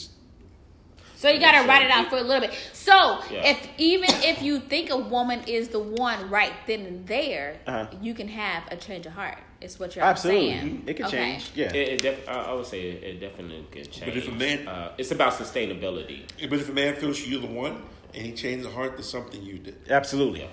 [1.15, 2.53] So you gotta write it out for a little bit.
[2.73, 3.45] So Yeah.
[3.51, 7.87] if even if you think a woman is the one right then and there, Uh-huh.
[8.01, 9.37] you can have a change of heart.
[9.61, 10.83] Is what you're Absolutely, saying.
[10.87, 11.17] it can Okay.
[11.17, 11.51] change.
[11.53, 14.05] Yeah, It, it def- I I would say it, it definitely could change.
[14.07, 16.21] But if a man- uh, it's about sustainability.
[16.49, 17.83] But if a man feels you're the one,
[18.15, 19.75] and he changed the heart, to something you did.
[19.89, 20.41] absolutely.
[20.41, 20.47] Yeah.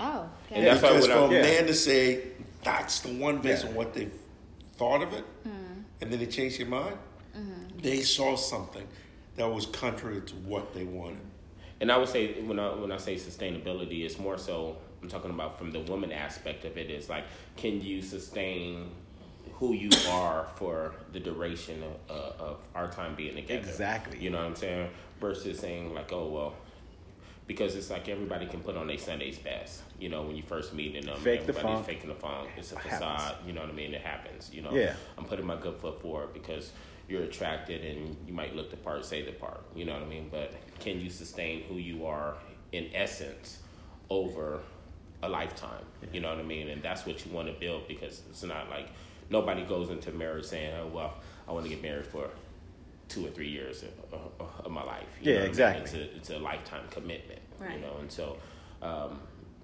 [0.00, 0.28] Oh.
[0.50, 1.42] And that's because for a Yeah.
[1.42, 2.24] man to say
[2.64, 3.70] that's the one based Yeah.
[3.70, 4.08] on what they
[4.76, 5.82] thought of it, Hmm.
[6.00, 6.96] and then they changed their mind,
[7.36, 7.78] Mm-hmm.
[7.82, 8.86] they saw something
[9.36, 11.20] that was contrary to what they wanted.
[11.80, 15.30] And I would say when I when I say sustainability, it's more so I'm talking
[15.30, 16.90] about from the woman aspect of it.
[16.90, 17.24] Is like,
[17.56, 18.90] can you sustain
[19.54, 23.60] who you are for the duration of, uh, of our time being together?
[23.68, 24.18] Exactly.
[24.18, 24.90] You know what I'm saying?
[25.20, 26.54] Versus saying like, oh well,
[27.46, 29.82] because it's like everybody can put on their Sunday's best.
[29.98, 31.86] You know, when you first meet and them, Fake the everybody's funk.
[31.86, 32.48] faking the funk.
[32.56, 33.20] It's a facade.
[33.20, 33.46] happens.
[33.46, 33.92] You know what I mean?
[33.92, 34.50] It happens.
[34.52, 34.72] You know.
[34.72, 34.94] Yeah.
[35.18, 36.72] I'm putting my good foot forward because
[37.08, 39.62] you're attracted and you might look the part, say the part.
[39.74, 40.28] You know what I mean?
[40.30, 42.36] But can you sustain who you are
[42.70, 43.58] in essence
[44.08, 44.60] over
[45.22, 45.84] a lifetime?
[46.12, 46.68] You know what I mean?
[46.68, 48.88] And that's what you want to build because it's not like
[49.30, 51.14] nobody goes into marriage saying, "Oh well,
[51.48, 52.28] I want to get married for."
[53.08, 55.02] Two or three years of, of, of my life.
[55.20, 55.50] You Yeah, know what I mean?
[55.50, 55.82] exactly.
[55.82, 57.40] It's a, it's a lifetime commitment.
[57.58, 57.74] Right.
[57.74, 58.36] You know, and so
[58.82, 59.18] um,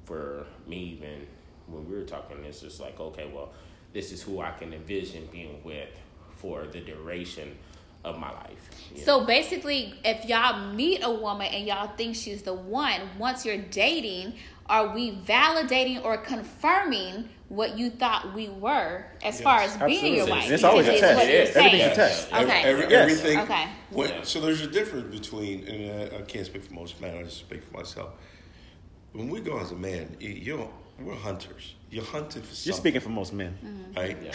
[0.05, 1.25] for me, even
[1.69, 3.53] when we were talking, it's just like, okay, well,
[3.93, 5.91] this is who I can envision being with
[6.39, 7.57] for the duration
[8.05, 8.69] of my life.
[8.91, 9.05] you know?
[9.05, 13.59] So basically, if y'all meet a woman and y'all think she's the one, once you're
[13.59, 14.35] dating,
[14.69, 20.27] are we validating or confirming what you thought we were as far as being your
[20.27, 20.45] wife?
[20.45, 21.17] And it's always a test.
[21.17, 21.55] what you're It is.
[21.55, 21.67] saying.
[21.67, 22.33] Everything's a test.
[22.33, 22.63] Okay.
[22.63, 23.11] every- Yes.
[23.11, 23.39] everything.
[23.41, 23.67] Okay.
[23.91, 27.17] when- So there's a difference between, and I, I can't speak for most men.
[27.17, 28.11] I just speak for myself.
[29.13, 31.75] When we go as a man, you- you're we're hunters.
[31.91, 32.71] You're hunting for something.
[32.73, 33.57] You're speaking for most men.
[33.95, 34.17] right?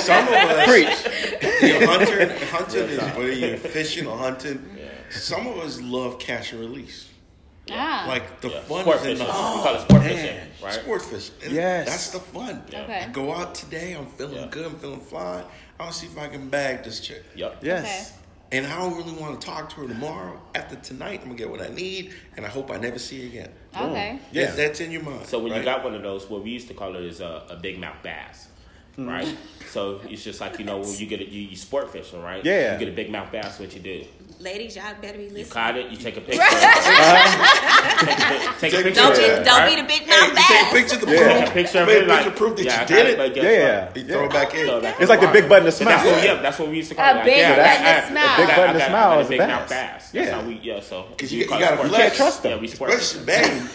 [0.00, 1.60] Some of us Preach.
[1.60, 2.46] You're hunting.
[2.48, 4.64] Hunting is whether you're fishing or hunting.
[5.10, 7.09] Some of us love catch and release.
[7.72, 8.04] Ah.
[8.08, 8.60] Like the Yeah.
[8.62, 9.32] fun Sport is in the fishing.
[9.34, 9.56] hunt.
[9.56, 10.74] We call it sport Man, fishing, right?
[10.74, 11.34] Sport fishing.
[11.44, 11.88] And Yes.
[11.88, 12.62] That's the fun.
[12.68, 13.00] Okay.
[13.04, 13.92] I go out today.
[13.92, 14.46] I'm feeling Yeah.
[14.50, 14.66] good.
[14.66, 15.44] I'm feeling fine.
[15.78, 17.22] I'll see if I can bag this chick.
[17.34, 17.58] Yep.
[17.62, 18.12] Yes.
[18.52, 20.40] And I don't really want to talk to her tomorrow.
[20.56, 23.26] After tonight, I'm gonna get what I need, and I hope I never see her
[23.28, 23.50] again.
[23.76, 24.18] Okay.
[24.32, 24.46] Yeah.
[24.46, 25.26] That- that's in your mind.
[25.26, 27.44] So when you got one of those, what we used to call it is a,
[27.48, 28.48] a big mouth bass,
[28.98, 29.08] Mm-hmm.
[29.08, 29.36] right?
[29.70, 32.44] So it's just like you know when you get a you, you sport fishing, right?
[32.44, 32.72] Yeah.
[32.72, 33.60] You get a big mouth bass.
[33.60, 34.04] What you do?
[34.40, 35.92] Ladies, y'all better be You caught it.
[35.92, 36.42] You take a picture.
[36.42, 38.90] take a, take a picture.
[39.00, 39.76] Don't be, of it, don't right?
[39.76, 40.72] be the big Hey, mouth you take a bass.
[40.72, 41.18] picture to Yeah.
[41.22, 41.38] prove.
[41.38, 42.08] Take a picture of Take it.
[42.08, 43.16] Like, picture proof that yeah, you did it, it.
[43.18, 43.96] but Yeah, what?
[43.96, 44.12] You yeah.
[44.12, 44.66] throw it back in.
[44.66, 46.14] Throw it back It's the like the big button to And That's smile.
[46.16, 47.14] what, yeah, that's what we used to call A it.
[47.14, 48.26] Like, big yeah, I button to smile.
[48.26, 50.14] I A big button to smile is a big mouth bass.
[50.14, 50.46] Yeah.
[50.46, 51.06] we, yeah, so.
[51.10, 52.16] Because you, call you it got to flex.
[52.16, 52.50] trust them.
[52.52, 53.26] Yeah, we sport Flex fishing.
[53.26, 53.68] bang.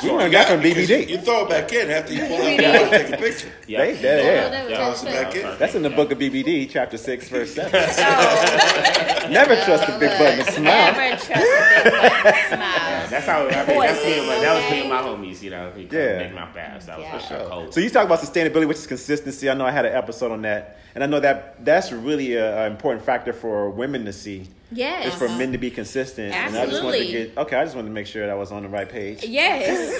[0.00, 0.18] For sure.
[0.18, 1.08] learned that from because BBD.
[1.08, 3.48] You throw it back in after you pull it out and take a picture.
[3.66, 3.78] Yeah.
[3.84, 4.48] They- they- yeah.
[4.48, 4.78] that was Yeah.
[4.78, 5.58] Toss it back in.
[5.58, 5.96] That's in the Yeah.
[5.96, 7.72] book of BBD, chapter six, verse seven.
[7.98, 9.21] Oh.
[9.32, 10.92] Never trust the big button to smile.
[10.92, 13.06] Never trust a big button to smile.
[13.10, 15.70] That's how I mean, that's me my, that was me and my homies, you know.
[15.76, 15.98] He Yeah.
[15.98, 16.18] yeah.
[16.18, 16.86] make my pass.
[16.86, 17.18] That was Yeah.
[17.18, 17.48] for sure.
[17.48, 17.74] Cold.
[17.74, 19.50] So you talk about sustainability, which is consistency.
[19.50, 22.70] I know I had an episode on that, and I know that that's really an
[22.72, 24.46] important factor for women to see.
[24.74, 25.08] Yes.
[25.08, 26.32] Is for men to be consistent.
[26.34, 27.12] And I just wanted to Absolutely.
[27.34, 27.56] get okay.
[27.56, 29.22] I just wanted to make sure that I was on the right page.
[29.22, 29.98] Yes.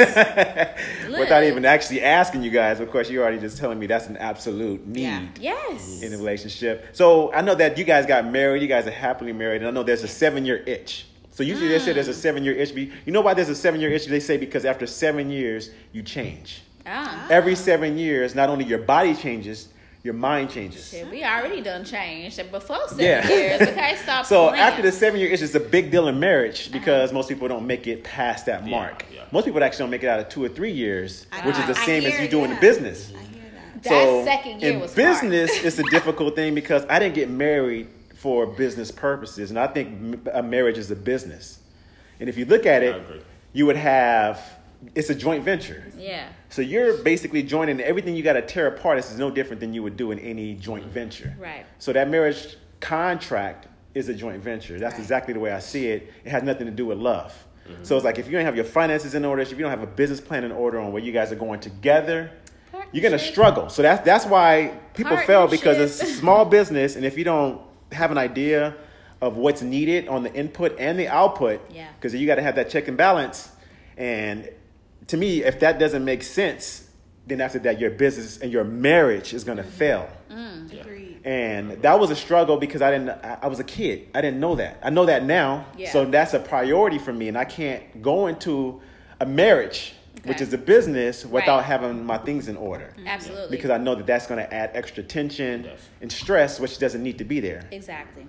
[1.11, 4.17] Without even actually asking you guys, of course, you're already just telling me that's an
[4.17, 5.03] absolute need.
[5.03, 5.27] Yeah.
[5.39, 6.01] Yes.
[6.03, 6.87] in a relationship.
[6.93, 8.63] So I know that you guys got married.
[8.63, 8.91] You guys are
[9.23, 11.07] happily married, and I know there's a seven year itch.
[11.31, 12.75] So usually they say there's a seven year itch.
[12.75, 14.07] Be- You know why there's a seven year itch?
[14.07, 16.63] They say because after seven years you change.
[16.85, 17.27] Ah.
[17.31, 19.69] Every seven years, not only your body changes,
[20.03, 20.89] your mind changes.
[20.89, 23.29] Shit, we already done changed before seven Yeah.
[23.29, 23.63] years.
[23.63, 24.27] Okay, stop.
[24.27, 24.63] So playing.
[24.63, 27.67] after the seven year itch, it's a big deal in marriage because most people don't
[27.67, 29.07] make it past that Yeah, mark.
[29.15, 29.23] yeah.
[29.31, 31.67] Most people actually don't make it out of two or three years, I which is
[31.67, 33.13] the I same as hear you doing the business.
[33.15, 33.83] I hear that.
[33.85, 35.07] That second year in was hard.
[35.07, 37.89] business it's a difficult thing because i didn't get married
[38.23, 41.59] for business purposes and i think m- a marriage is a business
[42.21, 43.03] and if you look at it
[43.53, 44.41] you would have
[44.95, 46.29] it's a joint venture yeah.
[46.49, 49.75] so you're basically joining everything you got to tear apart this is no different than
[49.75, 51.67] you would do in any joint venture Right.
[51.81, 55.01] so that marriage contract is a joint venture that's Right.
[55.03, 57.33] exactly the way i see it it has nothing to do with love
[57.69, 57.85] Mm-hmm.
[57.85, 59.85] so it's like if you don't have your finances in order if you don't have
[59.85, 62.31] a business plan in order on where you guys are going together
[62.93, 63.69] you're gonna struggle.
[63.71, 66.21] So that's that's why people fail because it's Partnership.
[66.21, 67.61] small business, and if you don't
[67.93, 68.75] have an idea
[69.21, 71.87] of what's needed on the input and the output, Yeah.
[71.97, 73.51] because you got to have that check and balance.
[73.97, 74.49] And
[75.07, 76.89] to me, if that doesn't make sense,
[77.27, 79.71] then after that, your business and your marriage is gonna mm-hmm.
[79.71, 80.09] fail.
[80.31, 81.21] Mm, agreed.
[81.25, 83.11] And that was a struggle because I didn't.
[83.11, 84.09] I I was a kid.
[84.15, 84.81] I didn't know that.
[84.83, 85.67] I know that now.
[85.77, 85.93] Yeah.
[85.93, 88.81] So that's a priority for me, and I can't go into
[89.21, 89.95] a marriage,
[90.25, 91.65] which is a business, without Right.
[91.65, 93.07] having my things in order mm-hmm.
[93.09, 93.57] Absolutely.
[93.57, 95.89] because I know that that's going to add extra tension Yes.
[96.01, 97.65] and stress, which doesn't need to be there.
[97.71, 98.27] exactly.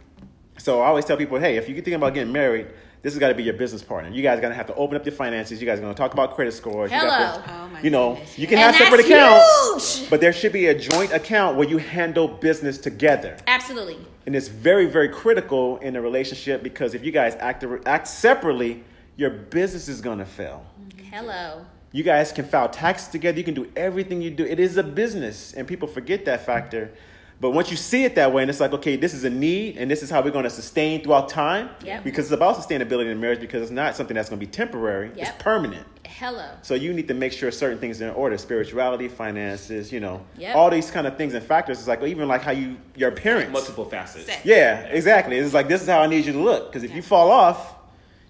[0.58, 2.68] So I always tell people, hey, if you're thinking about getting married,
[3.02, 4.10] this has got to be your business partner.
[4.12, 5.60] You guys are going to have to open up your finances.
[5.60, 6.90] You guys are going to talk about credit scores.
[6.92, 7.42] You, got Hello.
[7.44, 8.40] to- Oh my you know, goodness.
[8.40, 10.10] you can And have separate that's accounts, huge.
[10.10, 13.36] but there should be a joint account where you handle business together.
[13.48, 13.98] Absolutely.
[14.26, 18.84] And it's very, very critical in a relationship because if you guys act, act separately,
[19.18, 20.66] your business is going to fail.
[20.80, 21.06] Mm-hmm.
[21.14, 21.66] Hello.
[21.94, 23.38] You guys can file taxes together.
[23.38, 24.44] You can do everything you do.
[24.44, 26.92] It is a business, and people forget that factor.
[27.40, 29.78] But once you see it that way, and it's like, okay, this is a need,
[29.78, 31.70] and this is how we're going to sustain throughout time.
[31.84, 32.04] Yep.
[32.04, 35.10] Because it's about sustainability in marriage, because it's not something that's going to be temporary.
[35.10, 35.18] Yep.
[35.18, 35.86] It's permanent.
[36.08, 36.50] Hello.
[36.64, 40.26] So you need to make sure certain things are in order: spirituality, finances, you know,
[40.38, 40.56] Yep.
[40.56, 41.78] all these kind of things and factors.
[41.80, 44.26] It's like even like how you your parents, Multiple facets.
[44.26, 44.44] Sex.
[44.46, 45.38] Yeah, exactly.
[45.38, 46.72] It's like this is how I need you to look.
[46.72, 47.76] Because if you fall off,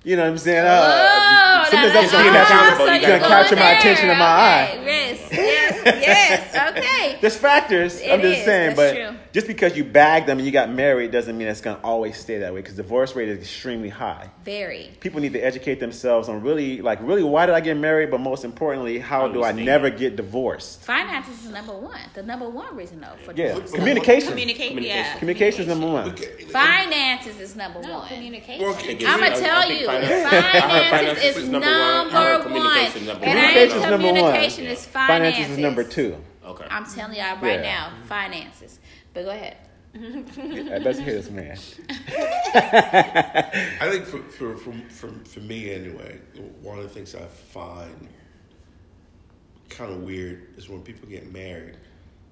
[0.04, 0.66] you know what I'm saying.
[0.66, 1.20] Uh,
[1.66, 4.84] Oh, sometimes that's gonna catch, you You gonna capture my attention in my Okay, eye.
[4.86, 5.82] Yes, yes,
[6.54, 6.78] yes.
[6.78, 7.18] Okay.
[7.22, 8.00] There's factors.
[8.02, 9.18] It I'm just is, saying, that's but true.
[9.34, 12.38] Just because you bagged them and you got married doesn't mean it's gonna always stay
[12.38, 12.62] that way.
[12.62, 14.30] Because divorce rate is extremely high.
[14.46, 14.92] Very.
[15.00, 18.12] People need to educate themselves on really, like, really, why did I get married?
[18.12, 20.82] But most importantly, how do I never get divorced?
[20.84, 22.00] Finances is number one.
[22.14, 23.72] The number one reason though for Yeah, divorce.
[23.72, 24.30] communication.
[24.30, 24.70] Communicate.
[24.70, 25.04] Communication.
[25.14, 25.18] Yeah.
[25.18, 26.10] Communication is number one.
[26.12, 26.46] Okay.
[26.46, 28.08] Finances is number No, one.
[28.10, 28.66] communication.
[29.08, 32.22] I'm gonna tell think you, I heard finances finances is is number, number one.
[32.22, 33.34] I communication is number one.
[33.36, 34.16] Communication is number one.
[34.16, 35.34] communication, it's finances.
[35.34, 36.16] Finances is number two.
[36.46, 36.66] Okay.
[36.70, 37.90] I'm telling y'all right Yeah.
[37.90, 38.80] now, finances.
[39.14, 39.58] But go ahead.
[39.96, 41.58] Yeah, Let's hear this man.
[42.56, 46.20] I think for, for, for, for, for me anyway,
[46.62, 48.08] one of the things I find
[49.70, 51.78] kind of weird is when people get married,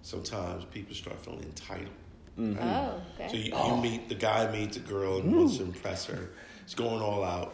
[0.02, 1.90] sometimes people start feeling entitled.
[2.40, 3.38] Oh, So okay.
[3.38, 6.30] you, you meet the guy meets a girl and wants to impress her.
[6.66, 7.54] He's going all out.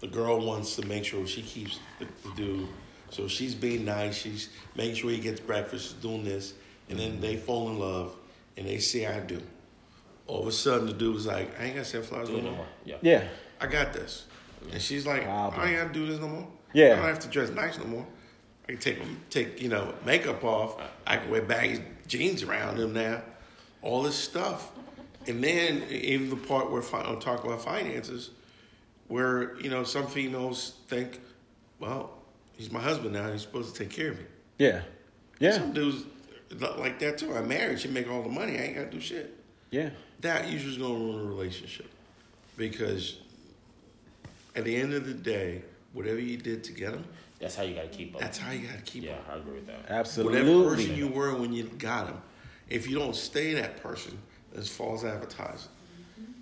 [0.00, 2.68] The girl wants to make sure she keeps the, the dude.
[3.10, 4.16] So she's being nice.
[4.16, 5.84] She's making sure he gets breakfast.
[5.84, 6.54] She's doing this,
[6.88, 8.16] and then they fall in love,
[8.56, 9.40] and they say I do.
[10.26, 12.36] All of a sudden, the dude was like, I ain't got to send flowers no
[12.36, 12.56] it no more.
[12.58, 12.66] more.
[12.84, 12.96] Yeah.
[13.02, 13.24] Yeah.
[13.60, 14.26] I got this.
[14.72, 15.60] And she's like, Problem.
[15.60, 16.48] I ain't got to do this no more.
[16.72, 16.92] Yeah.
[16.92, 18.06] I don't have to dress nice no more.
[18.66, 20.80] I can take take you know makeup off.
[21.06, 23.22] I can wear baggy jeans around him now.
[23.82, 24.72] All this stuff,
[25.26, 28.30] and then even the part where fi- I'm talking about finances,
[29.08, 31.20] where you know some females think,
[31.78, 32.14] well,
[32.56, 33.30] he's my husband now.
[33.30, 34.24] He's supposed to take care of me.
[34.58, 34.80] Yeah.
[35.40, 35.52] Yeah.
[35.52, 36.04] Some dudes
[36.60, 37.34] like that too.
[37.34, 37.80] I'm married.
[37.80, 38.58] She make all the money.
[38.58, 39.36] I ain't got to do shit.
[39.70, 39.90] Yeah.
[40.20, 41.90] That usually is going to ruin a relationship
[42.56, 43.18] because
[44.54, 45.62] at the end of the day,
[45.92, 47.04] whatever you did to get them,
[47.40, 48.20] That's how you got to keep up.
[48.20, 49.22] that's how you got to keep yeah, them.
[49.30, 49.84] I agree with that.
[49.88, 50.40] Absolutely.
[50.42, 52.20] Whatever person you were when you got them,
[52.68, 54.16] if you don't stay that person,
[54.54, 55.68] it's false advertising.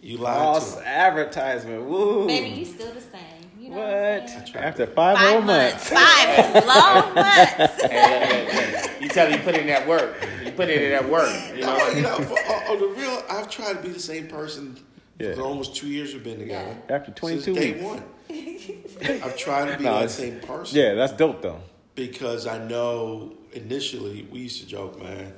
[0.03, 0.85] You lied False to them.
[0.89, 1.85] advertisement.
[1.85, 2.27] Woo.
[2.27, 3.21] Baby, you still the same.
[3.73, 4.57] You know what What?
[4.57, 5.91] After five, whole months.
[5.91, 6.15] months.
[6.15, 7.83] Five long months.
[7.85, 10.15] Hey, you tell me you put in that work.
[10.45, 11.31] You put in that work.
[11.57, 11.73] You know.
[11.83, 14.77] Oh, you know, for, on, on the real, I've tried to be the same person
[15.19, 15.35] Yeah.
[15.35, 16.77] for almost two years we've been together.
[16.91, 17.85] After 22 Since day weeks.
[17.85, 18.03] one.
[19.23, 20.77] I've tried to be No, that same person.
[20.79, 21.61] Yeah, that's dope though.
[21.95, 25.33] Because I know initially we used to joke, man.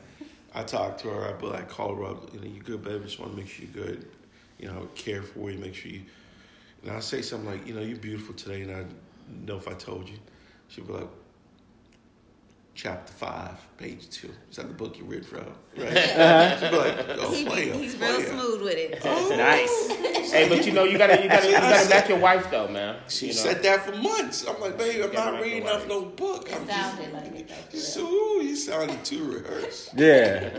[0.55, 3.05] I talked to her, I'd be like, call her up, you know, you good, baby,
[3.05, 4.07] just want to make sure you're good.
[4.59, 6.03] You know, care for you, make sure you.
[6.85, 8.85] And I say something like, you know, you're beautiful today, and I
[9.47, 10.17] know if I told you.
[10.69, 11.09] She'd be like,
[12.75, 14.31] chapter five, page two.
[14.51, 15.45] Is that the book you read from?
[15.77, 15.89] Right?
[16.59, 18.29] She'd be like, oh, He, player, he's oh, real player.
[18.29, 19.01] smooth with it.
[19.05, 20.31] Oh, Nice.
[20.33, 22.97] Hey, but you know you gotta you gotta you gotta back your wife though, man.
[23.09, 23.39] She you know?
[23.39, 24.45] said that for months.
[24.47, 26.49] I'm like, babe, I'm gotta not reading it off no book.
[26.53, 27.79] I'm It just, sounded like it though.
[27.79, 29.91] for ooh, you sounded too rehearsed.
[29.97, 30.51] Yeah,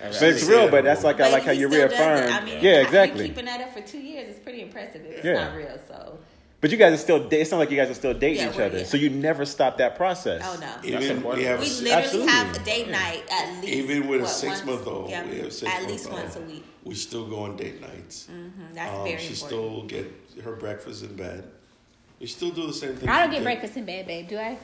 [0.00, 0.68] but it's real.
[0.70, 2.02] But that's like I like how you still does it.
[2.02, 2.32] reaffirm.
[2.32, 3.28] I mean, yeah, you exactly.
[3.28, 5.02] keeping that up for two years is pretty impressive.
[5.04, 5.44] If it's Yeah.
[5.44, 6.18] not real, so
[6.60, 7.28] But you guys are still.
[7.28, 8.78] da- It sounds like you guys are still dating Yeah, each other.
[8.78, 8.84] yeah.
[8.84, 10.42] So you never stop that process.
[10.44, 10.60] oh no.
[10.60, 11.42] That's Even important.
[11.42, 12.32] we have We literally Absolutely.
[12.32, 13.74] have a date night at least.
[13.74, 16.14] even with a six once- month old, Yeah, we have a six at least old.
[16.20, 16.64] once a week.
[16.84, 18.28] We still go on date nights.
[18.30, 19.36] Mhm, That's Um, very she important.
[19.36, 20.06] still get
[20.44, 21.44] her breakfast in bed.
[22.20, 23.08] We still do the same thing.
[23.08, 23.44] I don't get did.
[23.44, 24.28] breakfast in bed, babe.
[24.28, 24.58] Do I?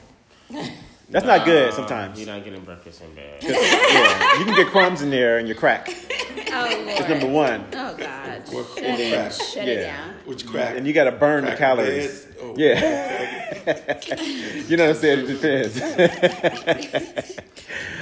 [1.11, 2.19] That's not good sometimes.
[2.19, 3.37] You're not getting breakfast in bed.
[3.41, 5.95] yeah, you can get crumbs in there and you crack.
[6.51, 7.63] Oh That's number one.
[7.73, 8.41] Oh God.
[8.49, 9.31] What, Shut what it, crack?
[9.31, 9.73] shut Yeah.
[9.73, 10.13] it down.
[10.25, 10.75] Which crack?
[10.75, 12.25] And you got to burn the calories.
[12.41, 13.53] Oh, Yeah.
[14.67, 15.19] you know what I'm saying?
[15.19, 15.79] It depends.
[15.79, 16.07] I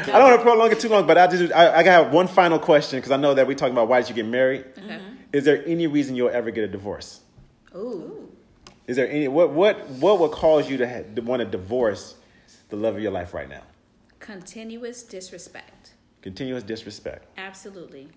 [0.06, 2.58] don't want to prolong it too long, but I just I, I got one final
[2.58, 4.64] question because I know that we're talking about why did you get married.
[4.78, 4.98] Uh-huh.
[5.34, 7.20] Is there any reason you'll ever get a divorce?
[7.76, 8.30] Ooh.
[8.88, 12.16] Is there any what what what would cause you to, ha- to want to divorce
[12.70, 13.64] the love of your life right now?
[14.20, 15.92] Continuous disrespect.
[16.22, 17.26] Continuous disrespect.
[17.38, 18.08] Absolutely.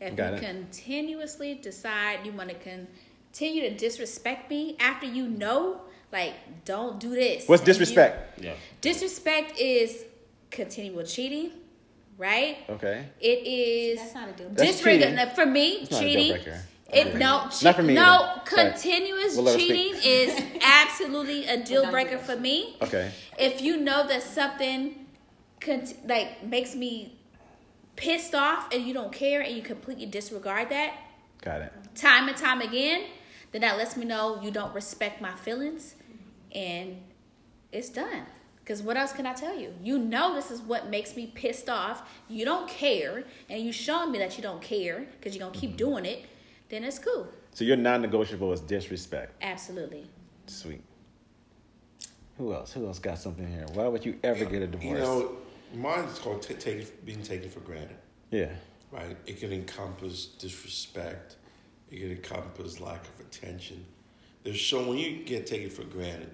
[0.00, 0.40] If Got you it.
[0.40, 5.80] continuously decide you want to continue to disrespect me after you know,
[6.12, 7.46] like, don't do this.
[7.48, 8.40] What's and you- disrespect?
[8.40, 8.54] Yeah.
[8.80, 10.04] disrespect is
[10.50, 11.50] continual cheating,
[12.18, 12.58] right?
[12.68, 13.06] Okay.
[13.20, 14.54] It is That's not a deal breaker.
[14.56, 15.34] That's disregard cheating.
[15.34, 15.68] for me.
[15.82, 16.52] It's not a deal cheating.
[16.90, 17.08] Breaker.
[17.08, 21.90] If no, che- Not for me no, either, continuous we'll cheating is absolutely a deal
[21.90, 22.76] breaker for me.
[22.82, 23.10] Okay.
[23.38, 25.06] If you know that something,
[25.60, 27.18] cont- like makes me
[27.96, 30.94] pissed off and you don't care and you completely disregard that
[31.42, 31.72] Got it.
[31.94, 33.04] time and time again,
[33.52, 35.94] then that lets me know you don't respect my feelings,
[36.52, 37.00] and
[37.72, 38.22] it's done.
[38.60, 39.74] Because what else can I tell you?
[39.82, 42.08] You know this is what makes me pissed off.
[42.30, 45.76] You don't care, and you showing me that you don't care because you're gonna keep
[45.76, 46.24] doing it.
[46.74, 47.28] Then it's cool.
[47.52, 49.40] So your non-negotiable is disrespect.
[49.40, 50.06] Absolutely.
[50.48, 50.82] Sweet.
[52.36, 52.72] Who else?
[52.72, 53.64] Who else got something here?
[53.74, 54.98] Why would you ever get a divorce?
[54.98, 55.36] You know,
[55.72, 57.96] mine's called t- taking, being taken for granted.
[58.32, 58.48] yeah.
[58.90, 59.16] right?
[59.24, 61.36] It can encompass disrespect.
[61.92, 63.86] It can encompass lack of attention.
[64.42, 66.32] There's so when you get taken for granted,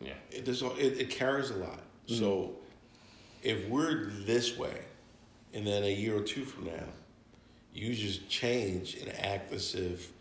[0.00, 0.12] Yeah.
[0.30, 1.80] it, there's, a- it, it carries a lot.
[2.06, 2.20] Mm-hmm.
[2.20, 2.52] So
[3.42, 4.78] if we're this way,
[5.52, 6.84] and then a year or two from now,
[7.74, 10.12] you just change and act as if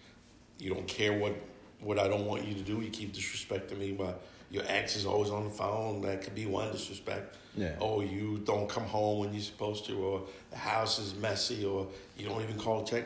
[0.59, 1.35] you don't care what
[1.79, 2.79] what I don't want you to do.
[2.81, 6.01] You keep disrespecting me, but your ex is always on the phone.
[6.01, 7.37] That could be one disrespect.
[7.57, 7.75] Yeah.
[7.81, 11.87] Oh, you don't come home when you're supposed to, or the house is messy, or
[12.17, 13.05] you don't even call check.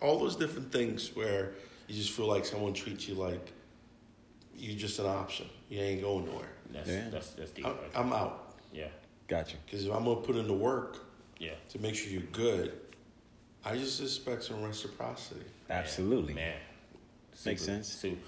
[0.00, 1.52] All those different things where
[1.86, 3.52] you just feel like someone treats you like
[4.56, 5.46] you're just an option.
[5.70, 6.48] You ain't going nowhere.
[6.72, 7.08] That's Yeah.
[7.10, 7.64] that's that's deep.
[7.66, 7.90] I'm, right?
[7.94, 8.88] I'm out Yeah.
[9.28, 9.56] Gotcha.
[9.64, 10.98] because if I'm gonna put in the work
[11.38, 11.52] Yeah.
[11.70, 12.72] to make sure you're good,
[13.68, 15.44] I just expect some reciprocity.
[15.68, 16.32] Absolutely.
[16.34, 16.56] Man.
[17.44, 17.88] Makes Super- sense.
[17.88, 18.18] Su-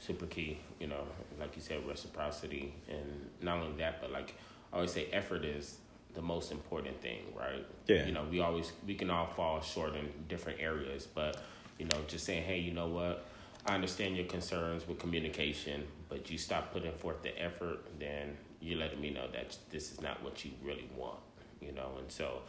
[0.00, 1.04] super key, you know,
[1.38, 4.34] like you said, reciprocity, and not only that, but like
[4.72, 5.78] I always say, effort is
[6.14, 7.64] the most important thing, right?
[7.86, 8.06] Yeah.
[8.06, 11.40] You know, we always we can all fall short in different areas, but
[11.78, 13.24] you know, just saying, hey, you know what?
[13.66, 18.78] I understand your concerns with communication, but you stop putting forth the effort, then you're
[18.78, 21.20] letting me know that this is not what you really want,
[21.60, 21.90] you know.
[21.98, 22.40] And so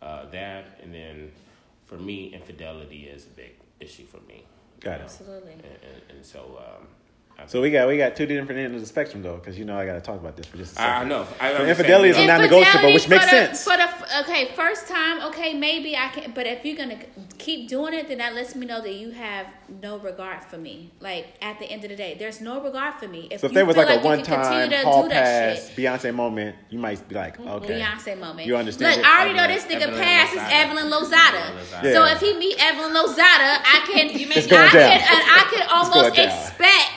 [0.00, 1.30] uh, that, and then
[1.86, 4.44] for me, infidelity is a big issue for me.
[4.80, 4.98] Got it.
[4.98, 5.04] know?
[5.04, 5.52] Absolutely.
[5.52, 7.01] And, and, and so, um, I,
[7.46, 9.76] So we got we got two different ends of the spectrum though, because you know
[9.76, 10.90] I got to talk about this for just a second.
[10.92, 11.26] I, I know.
[11.40, 13.64] I So infidelity is a non-negotiable, which makes for the, sense.
[13.64, 16.32] For the okay, first time, okay, maybe I can.
[16.32, 16.98] But if you're gonna
[17.38, 19.46] keep doing it, then that lets me know that you have
[19.82, 20.92] no regard for me.
[21.00, 23.26] Like at the end of the day, there's no regard for me.
[23.30, 26.54] If So if there was feel like a one-time continue hall pass shit, Beyonce moment,
[26.70, 28.46] you might be like, mm, okay, Beyonce moment.
[28.46, 29.10] You understand Look, it?
[29.10, 31.50] I already know Evelyn- this nigga Evelyn pass is Evelyn Lozada.
[31.50, 34.72] Evelyn So if he meet Evelyn Lozada, I can, It's going I down.
[34.72, 36.28] can, and I can almost down.
[36.28, 36.91] expect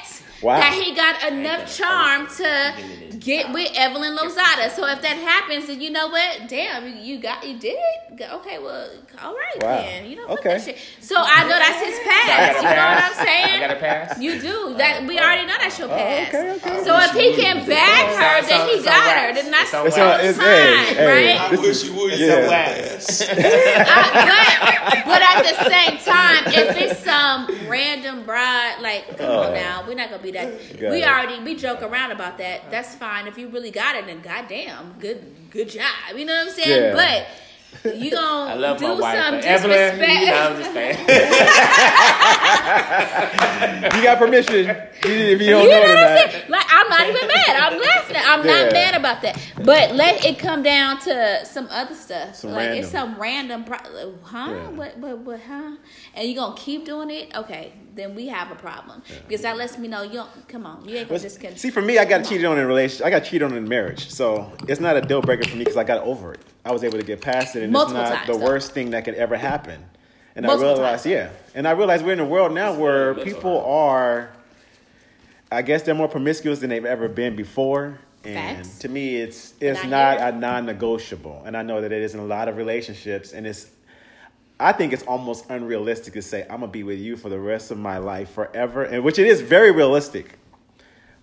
[0.46, 0.60] Wow.
[0.60, 2.74] that he got enough charm to
[3.20, 4.70] get with Evelyn Lozada.
[4.70, 6.48] So if that happens, then you know what?
[6.48, 8.30] Damn, you, you got you did it.
[8.32, 8.90] Okay, well,
[9.24, 9.82] all right Wow.
[9.82, 10.06] then.
[10.06, 10.50] You know, fuck Okay.
[10.58, 10.78] that shit.
[11.02, 12.30] So I know that's his past.
[12.30, 13.56] I got You know what I'm saying?
[13.64, 14.20] I got a pass.
[14.20, 15.04] You do that.
[15.08, 15.24] We oh.
[15.24, 16.30] already know that's your oh, past.
[16.36, 16.84] okay, okay.
[16.84, 19.34] So if he can bag her, It's then he it's on got her.
[19.34, 20.24] Then that's It's on It's wax.
[20.24, 21.52] it's- fine, hey, hey, right?
[21.58, 22.20] I wish you would.
[22.20, 22.28] Yeah.
[22.28, 22.50] Yeah.
[22.50, 23.22] Wax.
[23.22, 29.46] I- but, but at the same time, if it's some random bride, like come on
[29.52, 29.54] Oh.
[29.54, 30.80] now, we're not gonna be that.
[30.80, 31.08] Got we it.
[31.08, 32.70] already we joke around about that.
[32.72, 33.28] That's fine.
[33.28, 35.20] If you really got it, then goddamn, good
[35.50, 35.86] good job.
[36.16, 36.84] You know what I'm saying?
[36.96, 37.24] Yeah.
[37.84, 40.20] But you gonna I love do my wife, some but Evelyn, disrespect.
[40.22, 40.56] you know, I'm.
[43.96, 44.70] You got permission
[45.04, 46.32] if you don't You know know it what I'm not.
[46.32, 46.44] saying?
[46.50, 47.56] Like I'm not even mad.
[47.58, 48.16] I'm laughing.
[48.20, 48.64] I'm Yeah.
[48.64, 49.40] not mad about that.
[49.64, 52.36] But let it come down to some other stuff.
[52.36, 52.80] Some like random.
[52.84, 54.48] it's some random, pro- uh, huh?
[54.50, 54.70] Yeah.
[54.70, 55.76] What, what, what, huh?
[56.14, 57.36] And you gonna keep doing it?
[57.36, 60.48] Okay, then we have a problem because that lets me know you don't.
[60.48, 61.58] Come on, you ain't gonna just continue.
[61.58, 63.06] see, for me, I got cheated on in a relationship.
[63.06, 65.78] I got cheated on in marriage, so it's not a deal breaker for me because
[65.78, 66.40] I got over it.
[66.66, 68.46] I was able to get past it, and Multiple it's not times, the though.
[68.46, 69.84] worst thing that could ever happen.
[70.36, 71.14] And Multiple I realized, times.
[71.14, 74.30] yeah, and I realized we're in a world now where mental people are,
[75.52, 78.00] I guess, they're more promiscuous than they've ever been before.
[78.26, 78.80] And Facts.
[78.80, 82.20] to me, it's it's Not not a non-negotiable, and I know that it is in
[82.20, 83.68] a lot of relationships, and it's
[84.60, 87.72] I think it's almost unrealistic to say I'm gonna be with you for the rest
[87.72, 90.38] of my life forever, and which it is very realistic.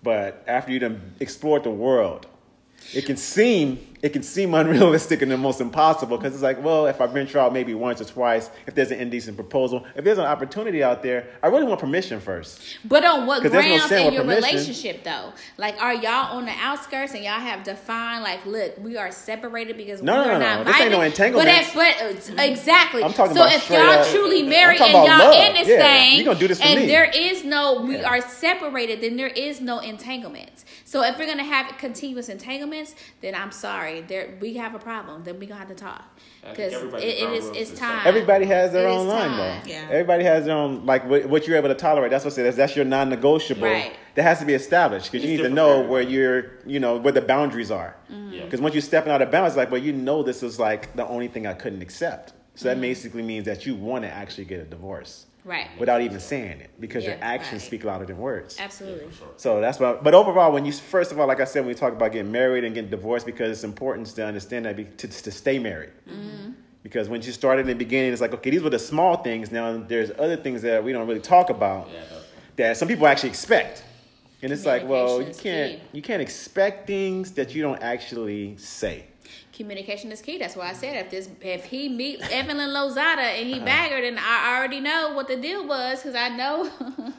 [0.03, 2.27] But after you've explored the world,
[2.93, 6.99] it can seem it can seem unrealistic and almost impossible because it's like, well, if
[6.99, 10.25] I venture out maybe once or twice, if there's an indecent proposal, if there's an
[10.25, 12.61] opportunity out there, I really want permission first.
[12.83, 14.43] But on what there's no grounds in your permission.
[14.43, 15.31] relationship though?
[15.57, 19.77] Like, are y'all on the outskirts and y'all have defined like, look, we are separated
[19.77, 20.63] because No, we no, are no, not no.
[20.65, 21.05] This ain't no vibing?
[21.05, 21.73] entanglements.
[21.73, 23.03] But if, but uh, exactly.
[23.03, 23.51] I'm talking about.
[23.51, 25.33] so about if y'all up- truly married and y'all love.
[25.47, 26.87] in this Yeah, thing, you gonna do this for and me.
[26.87, 28.09] there is no, we Yeah.
[28.09, 30.65] are separated, then there is no entanglements.
[30.93, 35.23] So if we're gonna have continuous entanglements, then I'm sorry, there we have a problem.
[35.23, 36.03] Then we gonna have to talk
[36.47, 38.01] because it, everybody's it ground is rules it's time.
[38.05, 39.37] Everybody has their It own line, time.
[39.37, 39.71] though.
[39.71, 39.87] Yeah.
[39.89, 42.11] Everybody has their own, like what, what you're able to tolerate.
[42.11, 42.43] That's what I say.
[42.43, 43.63] That's, that's your non-negotiable.
[43.63, 43.91] Right.
[44.13, 46.97] That has to be established because you need to know for where you're, you know,
[46.97, 47.95] where the boundaries are.
[48.11, 48.31] Mm-hmm.
[48.31, 48.45] Yeah.
[48.45, 51.07] Because once you're stepping out of bounds, like, well, you know, this is like the
[51.07, 52.29] only thing I couldn't accept.
[52.29, 52.67] So Mm-hmm.
[52.67, 55.67] that basically means that you want to actually get a divorce Right.
[55.77, 57.67] without even saying it because your actions right.
[57.67, 58.57] speak louder than words.
[58.59, 59.07] Absolutely.
[59.35, 59.93] So that's why.
[59.93, 62.31] But overall, when you first of all, like I said, when we talk about getting
[62.31, 65.91] married and getting divorced, because it's important to understand that be, to, to stay married.
[66.09, 66.51] Mm-hmm.
[66.81, 69.51] Because when you started in the beginning, it's like okay, these were the small things.
[69.51, 72.17] Now there's other things that we don't really talk about Yeah, no.
[72.57, 73.83] that some people actually expect,
[74.41, 75.81] and it's like, well, you can't key.
[75.91, 79.07] you can't expect things that you don't actually say.
[79.53, 80.39] Communication is key.
[80.39, 83.59] That's why I said if this if he meet Evelyn Lozada and Uh-huh.
[83.59, 86.65] he bag her, then I already know what the deal was because I know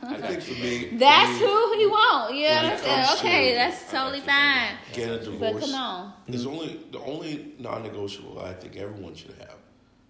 [0.02, 2.34] I think for me, for that's me, who he want.
[2.34, 2.86] Yeah, When it that's it.
[2.86, 3.48] comes okay.
[3.50, 4.70] to- That's totally fine.
[4.92, 5.52] Get a divorce.
[5.52, 9.58] But come on, There's only the only non-negotiable I think everyone should have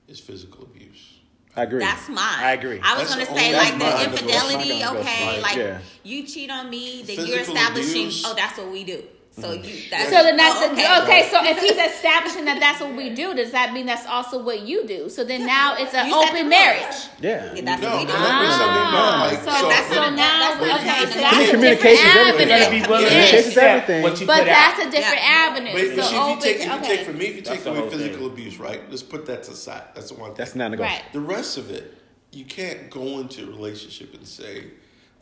[0.09, 1.19] is physical abuse.
[1.57, 1.79] I agree.
[1.81, 2.19] That's mine.
[2.19, 2.81] I agree.
[2.83, 4.71] I was gonna say like the infidelity.
[4.81, 5.57] That's not gonna go Okay, like.
[5.57, 5.79] Yeah.
[6.03, 8.07] you cheat on me, then you're establishing.
[8.07, 8.25] abuse.
[8.27, 9.05] Oh, that's what we do.
[9.35, 9.65] So Mm-hmm.
[9.67, 9.91] you.
[9.91, 11.29] That's, so then that's oh, the, okay.
[11.29, 14.63] So if he's establishing that that's what we do, does that mean that's also what
[14.63, 15.09] you do?
[15.09, 16.95] So then now it's an You open marriage.
[17.21, 17.53] yeah.
[17.53, 18.13] Yeah, that's No, what we do.
[18.15, 21.11] Ah, like, so, so- that's so now okay.
[21.13, 22.49] So that's Communication is everything.
[22.49, 23.31] You gotta be willing Yes.
[23.31, 23.47] to Yes.
[23.49, 24.27] accept everything.
[24.27, 25.47] But that's a different Yeah.
[25.51, 25.73] avenue.
[25.73, 26.97] But, but so if you take, if you okay.
[26.97, 28.81] take from me, if you take away physical abuse, right?
[28.89, 29.83] Let's put that to side.
[29.95, 30.39] That's the one thing.
[30.39, 30.95] That's not negotiable.
[31.03, 31.13] right.
[31.13, 31.93] The rest of it,
[32.31, 34.69] you can't go into a relationship and say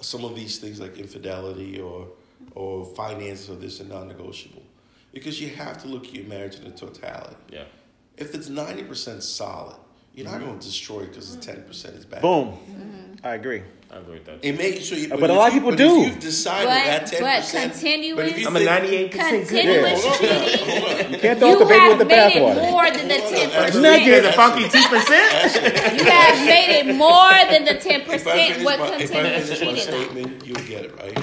[0.02, 2.08] some of these things like infidelity or
[2.54, 4.62] or finances or this are non-negotiable,
[5.12, 7.36] because you have to look at your marriage in the totality.
[7.50, 7.64] Yeah.
[8.16, 9.76] If it's ninety percent solid,
[10.14, 10.46] you're not mm-hmm.
[10.46, 12.22] going to destroy it because the ten percent is bad.
[12.22, 12.48] Boom.
[12.48, 13.26] Mm-hmm.
[13.26, 13.62] I agree.
[13.90, 14.38] I agree with that.
[14.42, 16.00] It may so you, uh, But a lot of people but do.
[16.00, 19.64] If you've decided But- that ten but percent, continuous- I'm a 98% good.
[19.64, 19.96] Yeah.
[19.96, 21.12] cheating.
[21.12, 22.70] You can't throw out You the baby have with the made it bathwater.
[22.70, 24.04] more than the ten That's not percent.
[24.04, 24.24] good.
[24.24, 25.98] There's a funky 2%.
[25.98, 28.22] You have made it more than the ten percent.
[28.22, 31.18] finish What my, if I finish my statement, you'll get it right.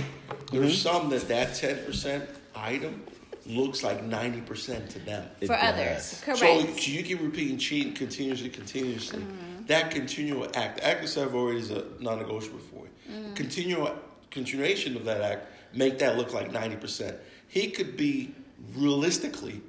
[0.51, 3.03] There's some that that ten percent item
[3.45, 5.27] looks like ninety percent to them.
[5.45, 6.39] For others, correct.
[6.39, 6.59] So
[6.91, 9.19] you keep repeating cheating continuously, continuously.
[9.19, 9.65] Mm-hmm.
[9.67, 13.13] That continual act, the act itself already is a non-negotiable for you.
[13.13, 13.33] Mm-hmm.
[13.33, 13.95] Continual
[14.31, 17.17] continuation of that act make that look like ninety percent.
[17.47, 18.33] He could be
[18.75, 19.61] realistically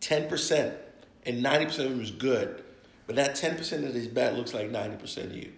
[0.00, 0.74] ten percent,
[1.26, 2.62] and ninety percent of him is good,
[3.06, 5.52] but that ten percent that is bad looks like ninety percent of you.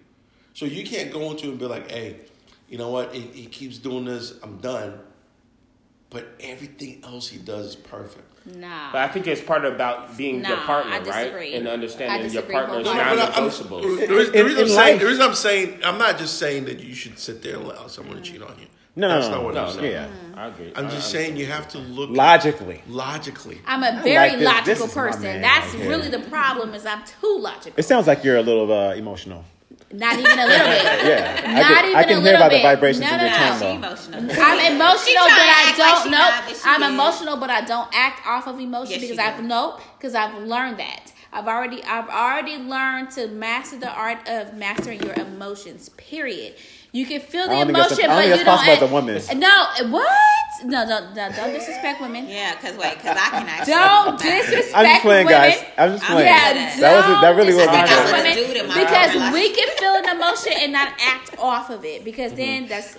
[0.52, 2.16] So you can't go into it and be like, "Hey,
[2.70, 3.14] you know what?
[3.14, 4.32] He, he keeps doing this.
[4.42, 5.00] I'm done."
[6.08, 8.26] But everything else he does is perfect.
[8.56, 8.90] Nah.
[8.90, 11.04] But I think it's part about being your Nah, partner, I right?
[11.04, 11.54] disagree.
[11.54, 13.26] And understanding your disagree partner's wholeheartedly.
[13.26, 14.08] But non-negotiables.
[14.08, 16.80] The reason, the reason I'm saying, the reason I'm saying, I'm not just saying that
[16.80, 18.66] you should sit there and allow someone to cheat on you.
[18.96, 19.92] No, no, That's no, not what No, I'm no, saying.
[19.92, 20.08] Yeah.
[20.34, 20.72] I agree.
[20.74, 22.82] I'm I- just I- saying you have to look Logically.
[22.88, 23.60] logically.
[23.64, 24.80] I'm a very like this.
[24.80, 25.40] logical This person.
[25.42, 26.74] That's right really the problem.
[26.74, 27.74] Is I'm too logical.
[27.76, 29.44] It sounds like you're a little uh, emotional.
[29.92, 30.82] Not even a little bit.
[31.04, 33.24] Yeah, I can, even I can a hear little by the vibrations No, in no,
[33.24, 33.38] your no.
[33.38, 33.74] tone, She though.
[33.76, 34.20] emotional.
[34.40, 36.18] I'm emotional, She but I don't she know.
[36.18, 36.88] not, I'm is.
[36.90, 40.78] emotional, but I don't act off of emotion Yes, because I've nope, because I've learned
[40.78, 41.12] that.
[41.32, 45.88] I've already I've already learned to master the art of mastering your emotions.
[45.90, 46.54] Period.
[46.92, 48.56] You can feel the I don't think that's- emotion, I but you that's don't.
[48.56, 49.40] possible as act- a woman.
[49.40, 50.10] No, what?
[50.64, 52.28] No, don't, don't, don't disrespect women.
[52.28, 53.72] Yeah, because wait, because I can actually.
[53.74, 54.76] Don't disrespect women.
[54.76, 55.40] I'm just playing, women.
[55.40, 55.64] guys.
[55.78, 56.26] I'm just I'm playing.
[56.28, 56.76] Yeah, that.
[56.80, 57.96] that was that really was my I joke.
[57.96, 61.38] would've women do it in my because we can feel an emotion and not act
[61.38, 62.04] off of it.
[62.04, 62.68] Because then Mm-hmm.
[62.68, 62.98] that's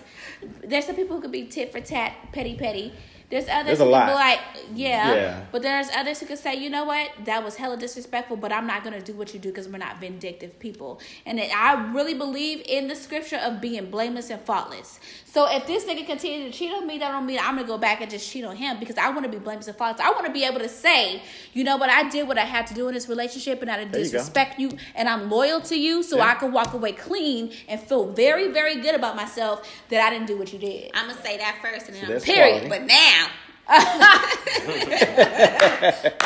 [0.65, 2.93] there's some people who could be tit for tat, petty petty.
[3.31, 4.39] There's others There's who can be like,
[4.75, 5.41] yeah, Yeah.
[5.51, 8.67] but there's others who could say, you know what, that was hella disrespectful, but I'm
[8.67, 10.99] not gonna do what you do because we're not vindictive people.
[11.25, 14.99] And I really believe in the scripture of being blameless and faultless.
[15.31, 17.77] So if this nigga continues to cheat on me, that don't mean I'm gonna go
[17.77, 20.05] back and just cheat on him because I want to be blameless and faultless.
[20.05, 21.21] I want to be able to say,
[21.53, 23.77] you know what, I did what I had to do in this relationship, and I
[23.77, 26.31] didn't There you disrespect you, and I'm loyal to you, so Yeah.
[26.31, 30.27] I can walk away clean and feel very, very good about myself that I didn't
[30.27, 30.91] do what you did.
[30.93, 32.67] I'm gonna say that first, and then I'm that's Period.
[32.67, 32.67] quality.
[32.67, 33.27] But now,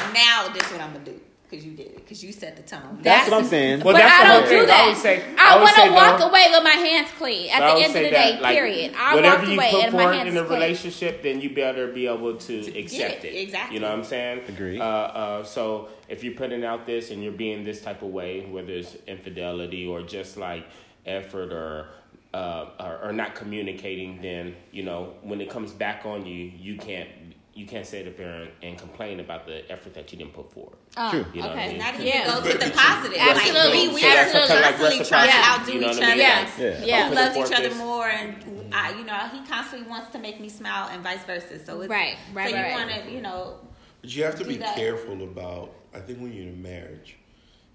[0.16, 1.20] now this is what I'm gonna do
[1.50, 3.00] because you did it because you set the tone.
[3.02, 3.82] That's what I'm saying.
[3.84, 4.68] Well, but that's I don't do thing.
[4.68, 4.80] that.
[4.80, 6.30] I always say- I I, want to walk no.
[6.30, 8.40] away with my hands clean at I the end of the that, day.
[8.42, 8.94] like, period.
[8.98, 10.60] I whatever walked you away put and my forward hands in a clean.
[10.60, 13.36] relationship, then you better be able to accept Yeah, it.
[13.44, 13.76] exactly.
[13.76, 14.42] You know what I'm saying?
[14.48, 14.80] Agree.
[14.80, 18.46] Uh, uh, so if you're putting out this and you're being this type of way,
[18.46, 20.66] whether it's infidelity or just like
[21.06, 21.88] effort or
[22.34, 26.76] uh, or, or not communicating, then you know when it comes back on you, you
[26.78, 27.08] can't
[27.56, 30.52] you can't sit up parent and, and complain about the effort that you didn't put
[30.52, 30.76] forward.
[30.98, 31.26] Oh, True.
[31.34, 31.78] You know what I mean?
[31.80, 32.28] That even Yeah.
[32.28, 33.18] goes with the positive.
[33.18, 33.62] Absolutely.
[33.62, 34.48] Like, we, we So are Absolutely.
[34.50, 36.16] kind of like constantly trying to outdo you know each what I other.
[36.16, 36.20] mean?
[36.20, 36.40] Yeah.
[36.42, 36.66] Like, Yeah.
[36.68, 37.08] if Yeah.
[37.08, 40.12] put it loves each forth other this- more, and I, you know, he constantly wants
[40.12, 41.64] to make me smile, and vice versa.
[41.66, 42.72] So it's Right, right, So you right.
[42.74, 43.56] want to, you know,
[44.02, 44.76] But you have to be that.
[44.76, 45.72] careful about.
[45.94, 47.16] I think when you're in a marriage,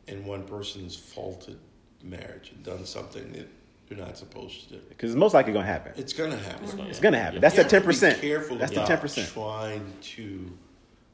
[0.09, 1.59] and one person's faulted
[2.03, 3.49] marriage and done something that
[3.91, 5.93] they're not supposed to Because it's most likely gonna happen.
[5.97, 6.64] it's gonna happen.
[6.88, 7.34] It's gonna happen.
[7.34, 7.41] Yeah.
[7.41, 8.20] That's You the ten percent.
[8.20, 9.28] Be careful That's the ten percent.
[9.28, 10.51] Trying to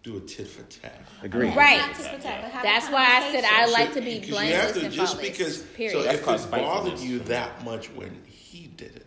[0.02, 1.00] do a tit for tat.
[1.22, 1.56] Agreed.
[1.56, 1.82] Right.
[1.96, 4.28] tit for tat, but have a That's why I said I like to be Because
[4.28, 5.36] you blameless have to and just faultless.
[5.38, 5.62] because.
[5.62, 5.92] Period.
[5.92, 9.06] So That's if it bothered you that much when he did it,